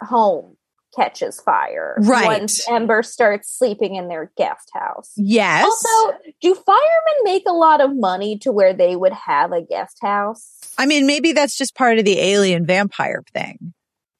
[0.01, 0.55] home
[0.95, 1.95] catches fire.
[1.99, 2.25] Right.
[2.25, 5.11] Once Ember starts sleeping in their guest house.
[5.15, 5.63] Yes.
[5.63, 9.97] Also, do firemen make a lot of money to where they would have a guest
[10.01, 10.73] house?
[10.77, 13.73] I mean, maybe that's just part of the alien vampire thing.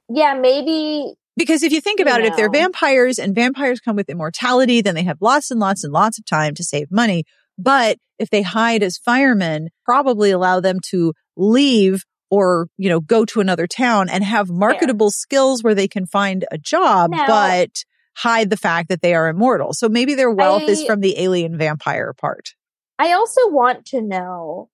[0.09, 1.13] Yeah, maybe.
[1.37, 4.81] Because if you think You about it, if they're vampires and vampires come with immortality,
[4.81, 7.23] then they have lots and lots and lots of time to save money.
[7.57, 13.25] But if they hide as firemen, probably allow them to leave or, you know, go
[13.25, 17.83] to another town and have marketable skills where they can find a job, Now- but
[18.17, 19.73] hide the fact that they are immortal.
[19.73, 22.53] So maybe their wealth is from the alien vampire part.
[22.97, 24.69] I also want to know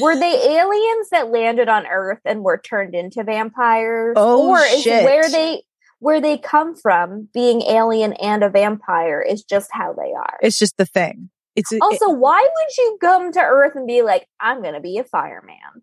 [0.00, 4.14] were they aliens that landed on Earth and were turned into vampires?
[4.16, 5.04] Oh, or is shit.
[5.04, 5.62] where they
[6.00, 10.38] where they come from, being alien and a vampire, is just how they are.
[10.40, 11.30] It's just the thing.
[11.56, 14.98] It's a- also, why would you come to Earth and be like, I'm gonna be
[14.98, 15.82] a fireman?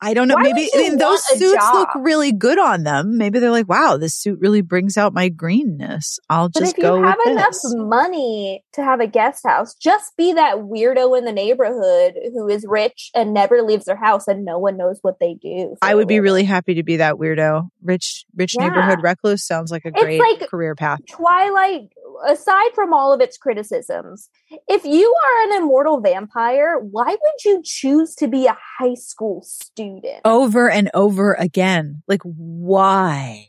[0.00, 0.34] I don't know.
[0.34, 3.16] Why Maybe I mean, those suits look really good on them.
[3.16, 6.18] Maybe they're like, wow, this suit really brings out my greenness.
[6.28, 6.96] I'll But just go.
[6.96, 7.74] if you have enough this.
[7.76, 12.66] money to have a guest house, just be that weirdo in the neighborhood who is
[12.68, 15.76] rich and never leaves their house and no one knows what they do.
[15.80, 17.68] I would be really happy to be that weirdo.
[17.82, 18.68] Rich, rich Yeah.
[18.68, 21.00] neighborhood recluse sounds like a It's great like- career path.
[21.08, 21.88] Twilight,
[22.26, 24.28] aside from all of its criticisms,
[24.68, 29.42] if you are an immortal vampire, why would you choose to be a high school
[29.42, 30.20] student?
[30.24, 32.02] Over and over again.
[32.08, 33.48] Like, why?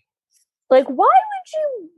[0.70, 1.90] Like, why would you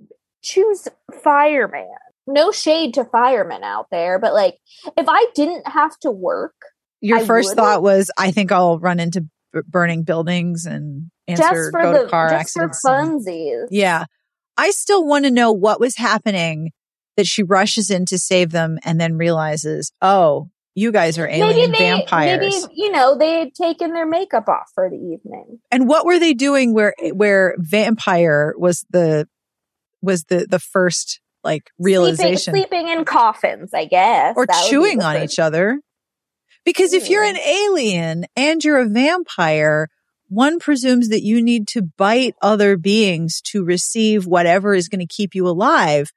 [0.42, 0.88] choose
[1.24, 1.88] fireman?
[2.28, 4.58] No shade to firemen out there, but like,
[4.98, 6.54] if I didn't have to work
[7.02, 7.56] Your I first would.
[7.58, 12.08] thought was, I think I'll run into b- burning buildings and answer, just for the
[12.08, 12.86] car just for accidents.
[12.86, 14.06] and- funsies, Yeah.
[14.60, 16.72] I still want to know what was happening
[17.18, 21.72] that she rushes in to save them and then realizes, oh, you guys are alien
[21.72, 22.40] maybe they, vampires.
[22.40, 25.60] maybe you know they had taken their makeup off for the evening.
[25.72, 29.28] And what were they doing where where vampire was the
[30.02, 35.02] was the the first like realization sleeping, sleeping in coffins, I guess, or That chewing
[35.02, 35.80] on first- each other?
[36.66, 37.36] Because if you're Hmm.
[37.36, 39.88] an alien and you're a vampire,
[40.30, 45.08] one presumes that you need to bite other beings to receive whatever is going to
[45.08, 46.12] keep you alive.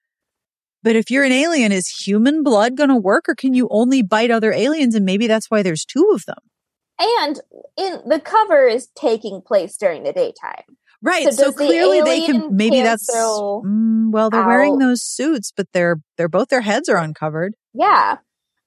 [0.83, 4.03] But if you're an alien, is human blood going to work or can you only
[4.03, 4.95] bite other aliens?
[4.95, 6.39] And maybe that's why there's two of them.
[6.99, 7.41] And
[7.77, 10.77] in the cover is taking place during the daytime.
[11.01, 11.25] Right.
[11.25, 15.53] So So, does the clearly they can, maybe that's, mm, well, they're wearing those suits,
[15.57, 17.55] but they're, they're both their heads are uncovered.
[17.75, 18.19] Yeah.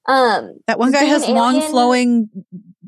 [0.06, 2.28] Um That one guy has long flowing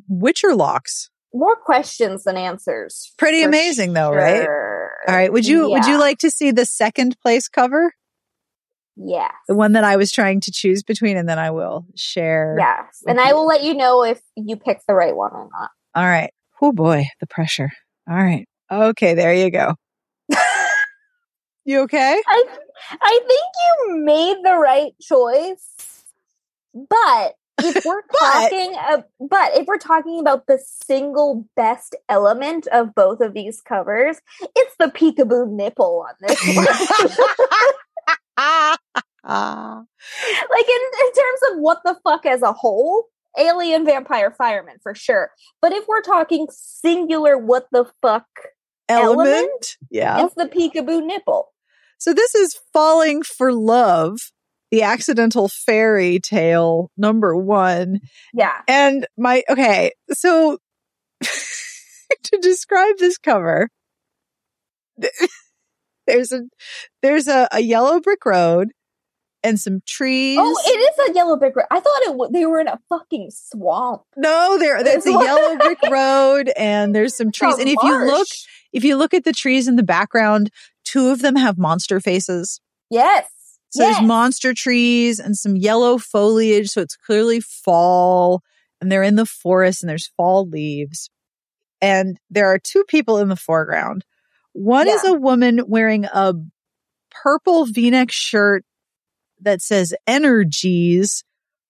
[0.09, 1.11] witcher locks.
[1.35, 3.13] More questions than answers.
[3.19, 4.47] Pretty amazing though, right?
[4.47, 5.33] All right.
[5.33, 7.93] Would you, would you like to see the second place cover?
[8.97, 9.33] Yes.
[9.47, 12.57] The one that I was trying to choose between and then I will share.
[12.59, 13.03] Yes.
[13.07, 15.71] And with I will let you know if you pick the right one or not.
[15.95, 16.33] All right.
[16.61, 17.71] Oh boy, the pressure.
[18.11, 18.49] All right.
[18.71, 19.15] Okay.
[19.15, 19.75] There you go.
[21.69, 22.23] You okay?
[22.27, 22.45] I
[22.99, 26.05] I think you made the right choice.
[26.73, 32.67] But if we're But- talking uh, but if we're talking about the single best element
[32.69, 34.19] of both of these covers,
[34.57, 36.67] it's the peekaboo nipple on this one.
[38.37, 38.77] Ah.
[40.51, 44.95] like in, in terms of what the fuck as a whole, alien vampire fireman for
[44.95, 45.33] sure.
[45.61, 48.27] But if we're talking singular what the fuck,
[48.89, 49.29] Element.
[49.29, 49.77] Element?
[49.91, 50.25] Yeah.
[50.25, 51.53] it's the peekaboo nipple.
[51.99, 54.33] So this is Falling for Love,
[54.71, 58.01] the accidental fairy tale number one.
[58.35, 58.61] Yeah.
[58.69, 59.93] And my, okay.
[60.11, 60.59] So
[61.23, 63.71] to describe this cover,
[66.07, 66.43] there's a,
[67.03, 68.69] there's a, a yellow brick road
[69.45, 70.37] and some trees.
[70.41, 71.67] Oh, it is a yellow brick road.
[71.71, 74.03] I thought it w- they were in a fucking swamp.
[74.17, 77.59] no, there, there's a yellow brick road and there's some trees.
[77.59, 78.29] And if you look,
[78.73, 80.51] if you look at the trees in the background,
[80.85, 82.61] two of them have monster faces.
[82.91, 83.31] yes,
[83.71, 83.97] So yes.
[83.97, 86.69] there's monster trees and some yellow foliage.
[86.69, 88.43] So it's clearly fall
[88.81, 91.11] and they're in the forest and there's fall leaves.
[91.81, 94.05] And there are two people in the foreground.
[94.53, 96.35] One is a woman wearing a
[97.11, 98.65] purple v-neck shirt
[99.41, 101.23] that says energies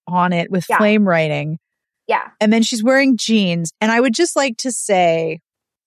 [0.07, 0.79] on it with Yeah.
[0.79, 1.59] flame writing.
[2.07, 2.29] Yeah.
[2.41, 3.73] And then she's wearing jeans.
[3.81, 5.41] And I would just like to say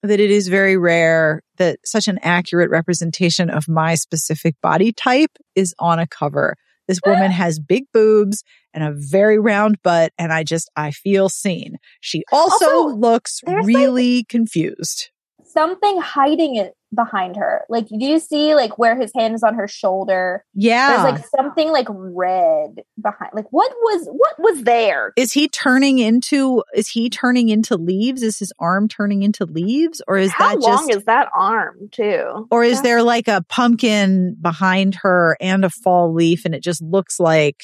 [0.04, 5.32] that it is very rare that such an accurate representation of my specific body type
[5.56, 6.56] is on a cover.
[6.88, 7.12] This ah.
[7.12, 8.43] woman has big boobs
[8.74, 10.12] and a very round butt.
[10.18, 11.78] And I just, I feel seen.
[11.99, 15.10] She also, Also, looks there's, like- really confused.
[15.54, 17.62] Something hiding it behind her.
[17.70, 20.43] Like, do you see like where his hand is on her shoulder?
[20.54, 20.89] Yeah.
[21.04, 23.32] There's like something like red behind.
[23.34, 25.14] Like, what was what was there?
[25.16, 28.24] is he turning into, is he turning into leaves?
[28.24, 30.02] Is his arm turning into leaves?
[30.08, 32.47] Or is How that long just, is that arm too?
[32.52, 32.82] or is Yeah.
[32.84, 37.62] there like a pumpkin behind her and a fall leaf and it just looks like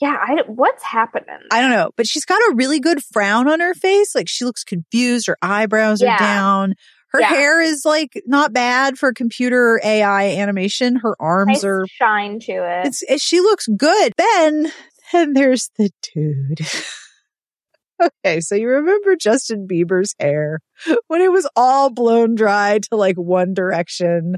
[0.00, 1.38] Yeah, I, what's happening?
[1.50, 4.14] I don't know, but she's got a really good frown on her face.
[4.14, 5.26] Like she looks confused.
[5.26, 6.16] Her eyebrows Yeah.
[6.16, 6.74] are down.
[7.08, 7.28] Her Yeah.
[7.28, 10.96] hair is like not bad for computer AI animation.
[10.96, 12.86] Her arms nice are, shine to it.
[12.88, 14.12] it's, it, she looks good.
[14.18, 14.70] Then,
[15.12, 16.60] then there's the dude.
[18.02, 18.40] okay.
[18.40, 20.60] So you remember Justin Bieber's hair
[21.06, 24.36] when it was all blown dry to like one direction,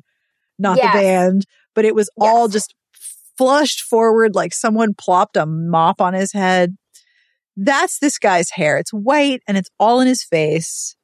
[0.59, 0.93] not Yes.
[0.93, 2.75] the band, but it was all just
[3.39, 6.77] flushed forward like someone plopped a mop on his head.
[7.57, 8.77] That's this guy's hair.
[8.77, 10.97] It's white and it's all in his face.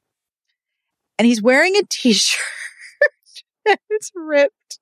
[1.19, 2.41] And he's wearing a t-shirt.
[3.91, 4.79] it's ripped.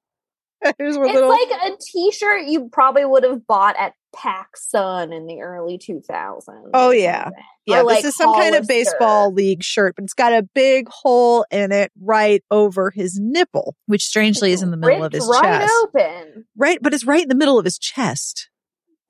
[0.78, 5.26] There's one It's little like a T-shirt you probably would have bought at PacSun in
[5.26, 6.42] the early 2000s.
[6.74, 7.30] Oh, yeah.
[7.66, 10.42] Yeah, Or, like, this is some kind of baseball league shirt, but it's got a
[10.54, 15.12] big hole in it right over his nipple, which strangely is in the middle of
[15.12, 15.72] his right chest.
[15.82, 16.44] open.
[16.56, 18.48] Right, but it's right in the middle of his chest.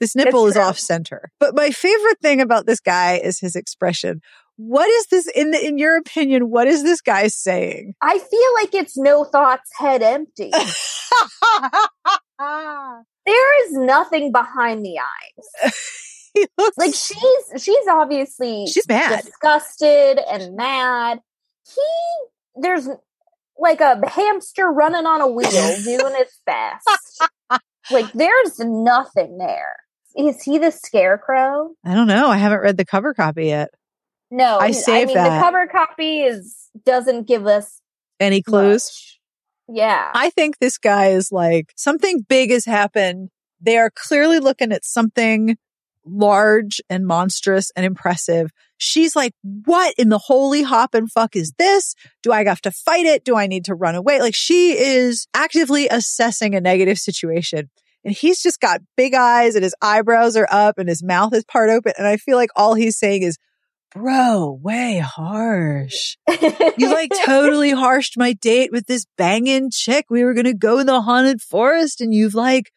[0.00, 0.62] This nipple is true.
[0.62, 1.30] off center.
[1.38, 4.20] But my favorite thing about this guy is his expression.
[4.56, 7.94] What is this in in your opinion, what is this guy saying?
[8.02, 10.50] I feel like it's no thoughts, head empty.
[13.26, 15.72] there is nothing behind the eyes.
[16.58, 19.22] looks Like she's she's obviously She's mad.
[19.24, 21.20] disgusted and mad.
[21.66, 21.82] He
[22.60, 22.88] there's
[23.58, 25.50] like a hamster running on a wheel
[25.84, 26.88] doing its best.
[27.90, 29.76] like there's nothing there.
[30.16, 31.70] Is he the scarecrow?
[31.84, 32.28] I don't know.
[32.28, 33.70] I haven't read the cover copy yet.
[34.30, 35.38] No, I I saved mean that.
[35.38, 37.80] the cover copy is doesn't give us
[38.18, 38.84] Any clues?
[38.86, 39.11] much.
[39.68, 43.30] Yeah, I think this guy is like something big has happened.
[43.60, 45.56] They are clearly looking at something
[46.04, 48.50] large and monstrous and impressive.
[48.76, 51.94] She's like, what in the holy hop and fuck is this?
[52.22, 53.24] Do I have to fight it?
[53.24, 54.20] Do I need to run away?
[54.20, 57.70] Like she is actively assessing a negative situation.
[58.04, 61.44] And he's just got big eyes and his eyebrows are up and his mouth is
[61.44, 61.92] part open.
[61.96, 63.38] And I feel like all he's saying is,
[63.94, 66.16] bro, way harsh.
[66.78, 70.06] You like totally harshed my date with this banging chick.
[70.10, 72.72] We were going to go in the haunted forest and you've like,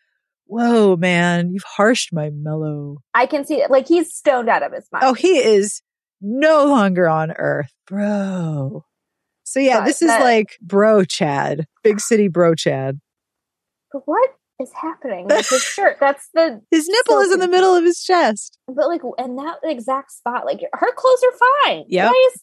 [0.45, 2.97] whoa, man, you've harshed my mellow.
[3.13, 3.71] I can see it.
[3.71, 5.03] Like he's stoned out of his oh, mind.
[5.05, 5.81] Oh, he is
[6.21, 8.85] no longer on earth, bro.
[9.43, 12.99] So yeah, But this is that- like bro Chad, big city bro Chad.
[13.91, 15.97] But what is happening with his shirt?
[15.99, 18.57] That's the His nipple is in the middle of his chest.
[18.67, 20.45] but like in that exact spot.
[20.45, 21.85] Like her clothes are fine.
[21.89, 22.41] Is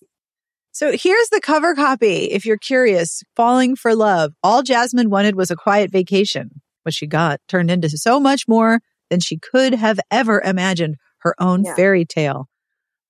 [0.72, 2.26] So here's the cover copy.
[2.30, 4.32] If you're curious, Falling for Love.
[4.42, 6.50] All Jasmine wanted was a quiet vacation.
[6.82, 11.34] What she got turned into so much more than she could have ever imagined her
[11.38, 11.74] own Yeah.
[11.76, 12.48] fairy tale.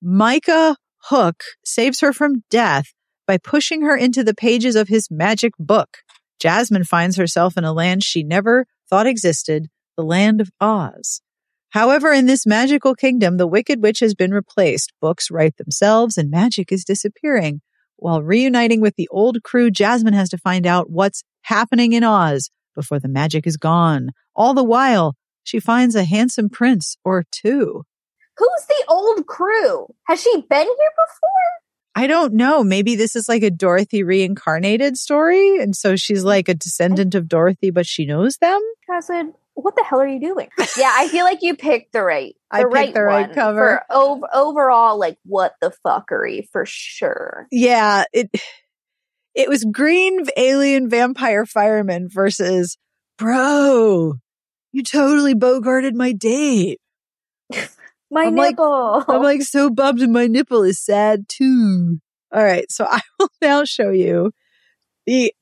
[0.02, 2.86] Micah Hook saves her from death
[3.26, 5.98] by pushing her into the pages of his magic book.
[6.40, 11.22] Jasmine finds herself in a land she never thought existed, the land of Oz.
[11.70, 14.92] However, in this magical kingdom, the Wicked Witch has been replaced.
[15.00, 17.62] Books write themselves and magic is disappearing.
[17.96, 22.50] While reuniting with the old crew, Jasmine has to find out what's happening in Oz
[22.74, 24.10] before the magic is gone.
[24.36, 27.84] All the while, she finds a handsome prince or two.
[28.36, 29.86] who's the old crew?
[30.06, 31.61] Has she been here before?
[31.94, 32.64] I don't know.
[32.64, 35.58] Maybe this is like a Dorothy reincarnated story.
[35.58, 38.60] And so she's like a descendant of Dorothy, but she knows them.
[38.86, 40.48] Jasmine, what the hell are you doing?
[40.76, 43.82] yeah, I feel like you picked the right, the I right, the right one cover.
[43.88, 44.98] for ov- overall.
[44.98, 47.46] Like what the fuckery for sure.
[47.50, 48.30] Yeah, it
[49.34, 52.78] it was green alien vampire fireman versus
[53.18, 54.14] bro.
[54.72, 56.80] You totally bogarted my date.
[58.12, 59.04] My I'm like- nipple.
[59.08, 61.98] I'm like so bummed and my nipple is sad too.
[62.30, 64.32] All right, so I will now show you
[65.06, 65.34] the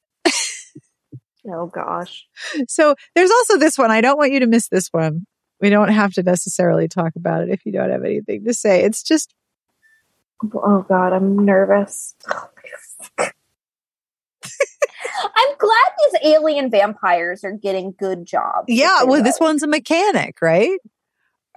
[1.52, 2.26] oh gosh.
[2.68, 3.90] so there's also this one.
[3.90, 5.26] I don't want you to miss this one.
[5.60, 8.82] We don't have to necessarily talk about it if you don't have anything to say.
[8.84, 9.34] It's just
[10.54, 12.14] Oh god, I'm nervous.
[15.22, 18.66] Oh, I'm glad these alien vampires are getting good jobs.
[18.68, 20.78] Yeah, well, this one's a mechanic, right?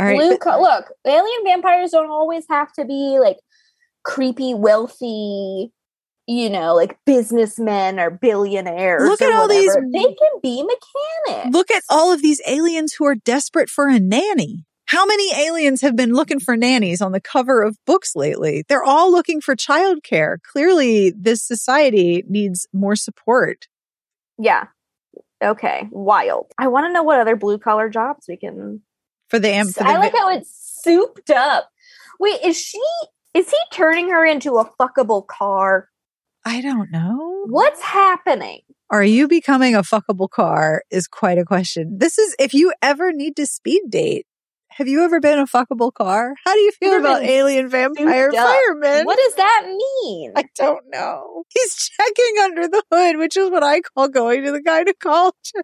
[0.04, 0.18] All right.
[0.20, 3.38] Blue co- look, alien vampires don't always have to be like
[4.04, 5.72] creepy, wealthy,
[6.28, 9.08] you know, like businessmen or billionaires.
[9.08, 11.54] Look at all these- They can be mechanics.
[11.56, 14.66] Look at all of these aliens who are desperate for a nanny.
[14.88, 18.64] How many aliens have been looking for nannies on the cover of books lately?
[18.68, 20.38] They're all looking for childcare.
[20.44, 23.68] Clearly, this society needs more support.
[24.38, 24.68] Yeah.
[25.42, 25.88] Okay.
[25.92, 26.48] Wild.
[26.58, 28.82] I want to know what other blue collar jobs we can.
[29.34, 31.72] For the, am- for the I like how it's souped up.
[32.20, 32.80] Wait, is she?
[33.34, 35.90] Is he turning her into a fuckable car?
[36.46, 37.46] I don't know.
[37.48, 38.60] What's happening?
[38.92, 41.98] Are you becoming a fuckable car is quite a question.
[41.98, 44.28] This is if you ever need to speed date.
[44.78, 46.36] Have you ever been a fuckable car?
[46.46, 49.06] How do you feel about alien vampire firemen?
[49.06, 50.34] What does that mean?
[50.36, 51.44] I don't know.
[51.50, 55.64] He's checking under the hood, which is what I call going to the gynecologist.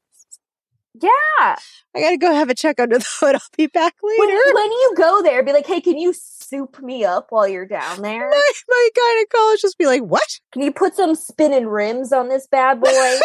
[1.02, 1.56] Yeah.
[1.95, 3.36] I gotta go have a check under the hood.
[3.41, 4.41] I'll be back later.
[4.54, 8.02] when you go there, be like, hey, can you soup me up while you're down
[8.02, 8.30] there?
[8.30, 10.39] my, my gynecologist just be like, what?
[10.52, 12.89] Can you put some spinning rims on this bad boy?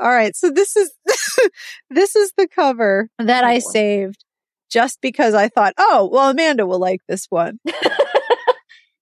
[0.00, 0.34] All right.
[0.34, 0.90] So this is,
[1.90, 3.60] this is the cover that I boy.
[3.60, 4.24] saved
[4.70, 7.60] just because I thought, oh, well, Amanda will like this one.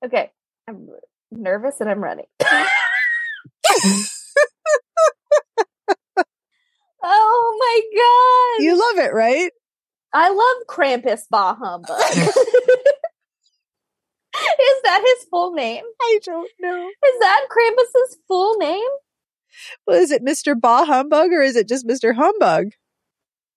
[0.05, 0.31] okay.
[0.69, 0.89] I'm
[1.31, 2.25] nervous and I'm ready.
[7.03, 8.65] oh my god.
[8.65, 9.51] You love it, right?
[10.13, 12.01] I love Krampus Bah Humbug.
[14.37, 15.85] Is that his full name?
[16.01, 16.89] I don't know.
[16.89, 18.89] Is that Krampus's full name?
[19.87, 20.59] Well, is it Mr.
[20.59, 22.15] Bah Humbug or is it just Mr.
[22.15, 22.67] Humbug?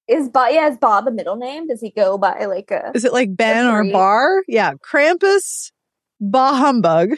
[0.07, 1.67] Is Ba yeah, is Ba the middle name?
[1.67, 3.83] Does he go by like a Is it like Ben or.
[3.91, 4.43] Bar?
[4.47, 4.73] Yeah.
[4.73, 5.71] Krampus,
[6.19, 7.17] Bah Humbug.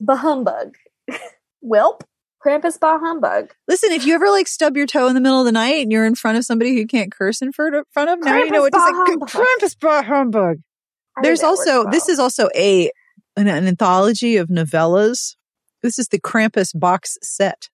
[0.00, 0.74] Bah Humbug?
[1.64, 2.02] Welp,
[2.44, 3.52] Krampus Bah Humbug.
[3.68, 5.92] Listen, if you ever like stub your toe in the middle of the night and
[5.92, 8.72] you're in front of somebody who can't curse in front of, now you know what
[8.72, 9.38] to say.
[9.38, 10.58] Krampus bah humbug.
[11.22, 12.90] There's also this is also a
[13.36, 15.36] an, an anthology of novellas.
[15.82, 17.68] This is the Krampus box set.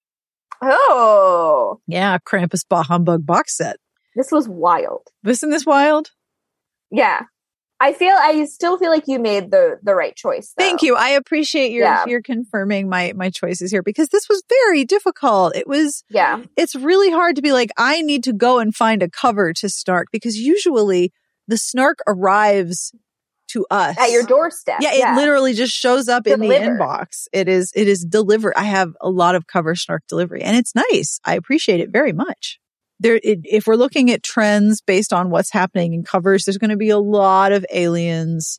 [0.62, 3.76] oh, Yeah, Krampus bah humbug box set.
[4.16, 5.08] this was wild.
[5.24, 6.10] Isn't this wild?
[6.90, 7.22] Yeah,
[7.80, 10.52] I feel I still feel like you made the the right choice.
[10.56, 10.64] though.
[10.64, 10.96] Thank you.
[10.96, 12.04] I appreciate your Yeah.
[12.06, 15.54] your confirming my my choices here because this was very difficult.
[15.54, 19.02] It was Yeah, it's really hard to be like, I need to go and find
[19.02, 21.12] a cover to Snark because usually
[21.46, 22.92] the Snark arrives
[23.48, 24.78] to us at your doorstep.
[24.80, 27.26] Yeah, it literally just shows up in the inbox.
[27.32, 28.54] It is it is delivered.
[28.56, 31.20] I have a lot of cover Snark delivery and it's nice.
[31.24, 32.58] I appreciate it very much.
[33.00, 36.70] There, it, if we're looking at trends based on what's happening in covers, there's going
[36.70, 38.58] to be a lot of aliens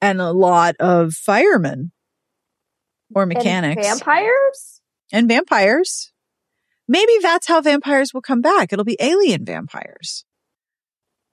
[0.00, 1.92] and a lot of firemen
[3.14, 4.80] or And mechanics vampires.
[5.12, 6.12] and vampires.
[6.88, 8.72] Maybe that's how vampires will come back.
[8.72, 10.24] It'll be alien vampires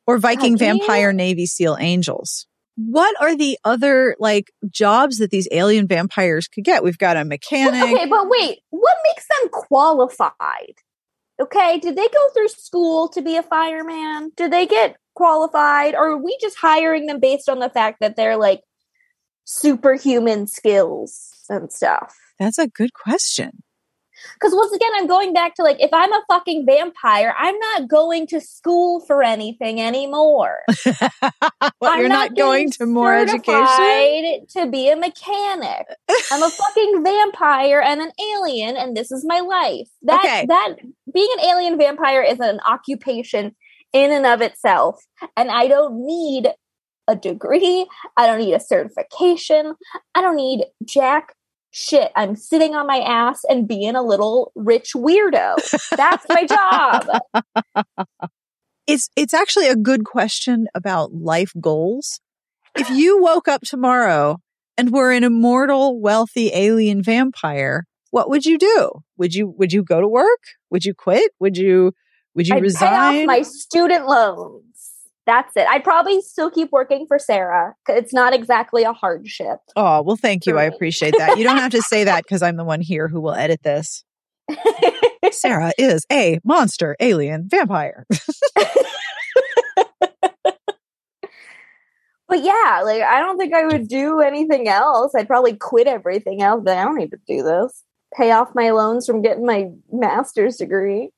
[0.05, 2.47] or Viking vampire Navy SEAL angels.
[2.75, 6.83] What are the other like jobs that these alien vampires could get?
[6.83, 7.81] We've got a mechanic.
[7.81, 10.75] Okay, but wait, what makes them qualified?
[11.39, 14.31] Okay, did they go through school to be a fireman?
[14.35, 18.15] Did they get qualified, or are we just hiring them based on the fact that
[18.15, 18.61] they're like
[19.45, 22.15] superhuman skills and stuff?
[22.39, 23.63] That's a good question.
[24.35, 27.87] Because once again, I'm going back to like, if I'm a fucking vampire, I'm not
[27.87, 30.59] going to school for anything anymore.
[31.81, 34.45] well, I'm you're not, going to more education.
[34.49, 35.87] To be a mechanic,
[36.31, 39.87] I'm a fucking vampire and an alien, and this is my life.
[40.03, 40.45] That Okay.
[40.47, 40.75] that
[41.13, 43.55] being an alien vampire is an occupation
[43.93, 45.03] in and of itself,
[45.35, 46.49] and I don't need
[47.07, 47.87] a degree.
[48.17, 49.75] I don't need a certification.
[50.13, 51.33] I don't need jack
[51.71, 52.11] shit.
[52.15, 55.55] I'm sitting on my ass and being a little rich weirdo.
[55.95, 57.85] That's my job.
[58.87, 62.21] It's it's actually a good question about life goals.
[62.73, 64.37] If you woke up tomorrow
[64.77, 68.91] and were an immortal, wealthy alien vampire, what would you do?
[69.17, 70.39] Would you would you go to work?
[70.69, 71.31] Would you quit?
[71.41, 71.91] Would you
[72.33, 73.21] would you I'd pay resign?
[73.21, 74.63] off my student loans.
[75.27, 75.67] That's it.
[75.69, 77.75] I'd probably still keep working for Sarah.
[77.89, 79.59] It's not exactly a hardship.
[79.75, 80.57] oh, well, thank you.
[80.57, 81.37] I appreciate that.
[81.37, 84.05] You don't have to say that because I'm the one here who will edit this.
[85.31, 88.07] Sarah is a monster alien vampire.
[92.29, 95.13] But yeah, like I don't think I would do anything else.
[95.15, 96.61] I'd probably quit everything else.
[96.63, 97.83] But I don't need to do this.
[98.15, 101.11] Pay off my loans from getting my master's degree.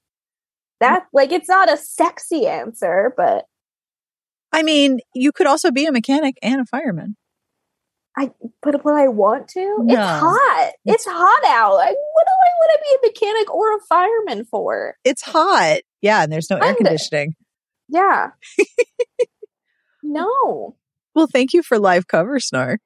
[0.80, 3.45] That like it's not a sexy answer, but
[4.52, 7.16] I mean, you could also be a mechanic and a fireman.
[8.18, 8.32] I
[8.62, 9.78] but would I want to?
[9.88, 10.72] It's hot.
[10.86, 11.76] It's hot out.
[11.76, 14.95] Like, what do I want to be a mechanic or a fireman for?
[15.04, 15.82] It's hot.
[16.02, 17.36] Yeah, and there's no air conditioning.
[17.88, 18.32] Yeah.
[20.04, 20.76] no.
[21.16, 22.82] Well, thank you for live cover, Snark.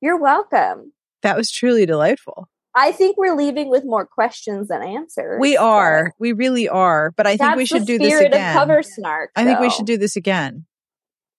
[0.00, 0.92] You're welcome.
[1.22, 2.48] That was truly delightful.
[2.74, 5.38] I think we're leaving with more questions than answers.
[5.40, 6.12] We so are.
[6.18, 7.12] We really are.
[7.16, 8.50] But I think we should do this again.
[8.50, 9.30] Of cover snark.
[9.36, 10.66] I think we should do this again.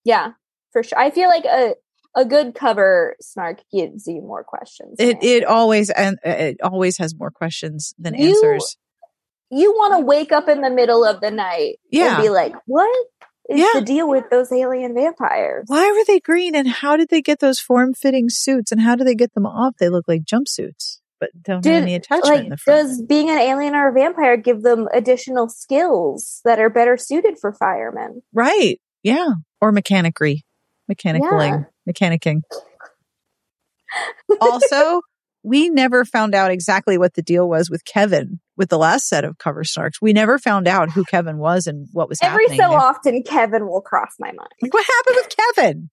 [0.06, 0.32] Yeah,
[0.72, 0.98] for sure.
[0.98, 1.74] I feel like a
[2.14, 4.96] a good cover snark gives you more questions.
[4.98, 8.78] It it always and it always has more questions than You- answers.
[9.50, 12.14] you want to wake up in the middle of the night Yeah.
[12.14, 12.88] and be like, "What
[13.50, 13.68] is Yeah.
[13.74, 17.40] the deal with those alien vampires?" Why were they green and how did they get
[17.40, 19.74] those form fitting suits and how do they get them off?
[19.78, 22.88] They look like jumpsuits, but don't have any attachment in like the front.
[22.88, 27.38] does being an alien or a vampire give them additional skills that are better suited
[27.38, 28.22] for firemen?
[28.32, 28.80] right.
[29.06, 29.34] Yeah.
[29.60, 30.40] Or mechanicry.
[30.90, 31.66] Mechanicling.
[31.88, 32.40] Mechanicking.
[34.40, 35.00] also,
[35.44, 39.24] we never found out exactly what the deal was with Kevin with the last set
[39.24, 40.02] of cover snarks.
[40.02, 42.60] We never found out who Kevin was and what was Every happening.
[42.60, 42.78] so there.
[42.80, 44.50] often, Kevin will cross my mind.
[44.60, 45.90] Like, what happened with Kevin?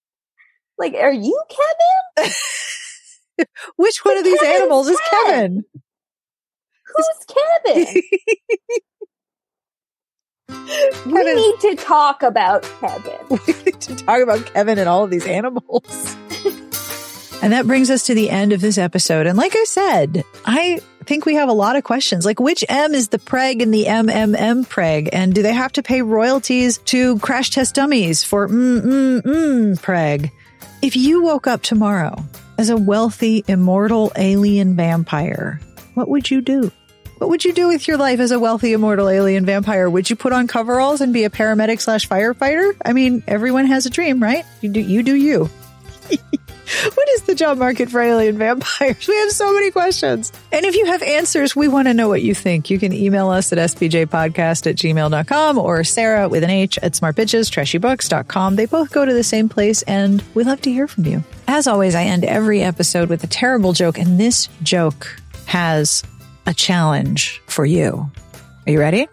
[0.80, 1.40] Like, are you
[2.18, 2.34] Kevin?
[3.76, 5.00] Which one of these Kevin's animals is.
[5.12, 5.64] Kevin?
[6.96, 7.36] Who's
[7.66, 8.02] Kevin?
[10.50, 13.14] we Kevin- need to talk about Kevin.
[13.30, 15.84] we need to talk about Kevin and all of these animals.
[17.42, 19.26] and that brings us to the end of this episode.
[19.26, 22.26] And like I said, I think we have a lot of questions.
[22.26, 25.10] Like which M is the preg and the MMM preg?
[25.14, 29.82] And do they have to pay royalties to crash test dummies for mm, mm, mm
[29.82, 30.32] preg?
[30.82, 32.16] If you woke up tomorrow
[32.58, 35.62] as a wealthy, immortal alien vampire,
[35.94, 36.72] what would you do?
[37.24, 39.90] What would you do with your life as a wealthy, immortal alien vampire?
[39.90, 42.76] Would you put on coveralls and be a paramedic slash firefighter?
[42.84, 44.44] I mean, everyone has a dream, right?
[44.60, 45.46] You do, you do you.
[46.10, 49.08] what is the job market for alien vampires?
[49.08, 50.34] We have so many questions.
[50.52, 52.70] And if you have answers, we want to know what you think.
[52.70, 57.50] You can email us at spjpodcast at gmail.com or Sarah with an H at smartbitches,
[57.50, 58.58] trashybooks.com.
[58.58, 61.24] They both go to the same place and we love to hear from you.
[61.48, 66.04] As always, I end every episode with a terrible joke and this joke has
[66.46, 68.10] a challenge for you.
[68.66, 69.08] Are you ready?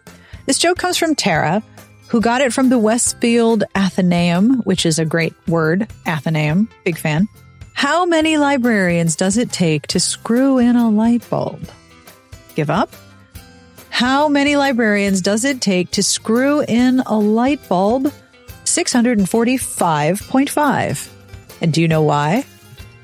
[0.47, 1.63] This joke comes from Tara,
[2.09, 5.89] who got it from the Westfield Athenaeum, which is a great word.
[6.07, 7.29] Athenaeum, big fan.
[7.73, 11.69] How many librarians does it take to screw in a light bulb?
[12.55, 12.91] Give up?
[13.91, 18.13] How many librarians does it take to screw in a light bulb?
[18.65, 21.09] 645.5.
[21.61, 22.45] And do you know why?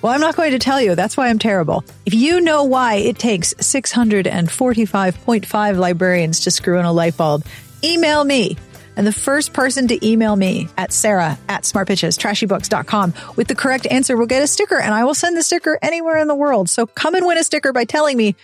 [0.06, 0.94] Well, I'm not going to tell you.
[0.94, 1.84] That's why I'm terrible.
[2.04, 7.44] If you know why it takes 645.5 librarians to screw in a light bulb,
[7.82, 8.56] email me.
[8.96, 13.88] And the first person to email me at Sarah at smartbitches, trashybooks.com with the correct
[13.90, 16.70] answer will get a sticker and I will send the sticker anywhere in the world.
[16.70, 18.36] So come and win a sticker by telling me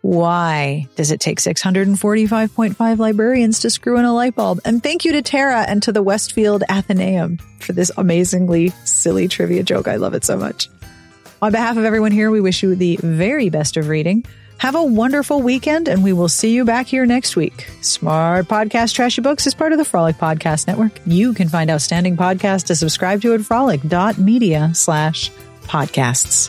[0.00, 4.58] why does it take 645.5 librarians to screw in a light bulb?
[4.64, 9.62] And thank you to Tara and to the Westfield Athenaeum for this amazingly silly trivia
[9.62, 9.86] joke.
[9.86, 10.68] I love it so much.
[11.44, 14.24] On behalf of everyone here, we wish you the very best of reading.
[14.56, 17.68] Have a wonderful weekend, and we will see you back here next week.
[17.82, 20.98] Smart Podcast Trashy Books is part of the Frolic Podcast Network.
[21.04, 25.30] You can find outstanding podcasts to subscribe to at frolic.media slash
[25.64, 26.48] podcasts.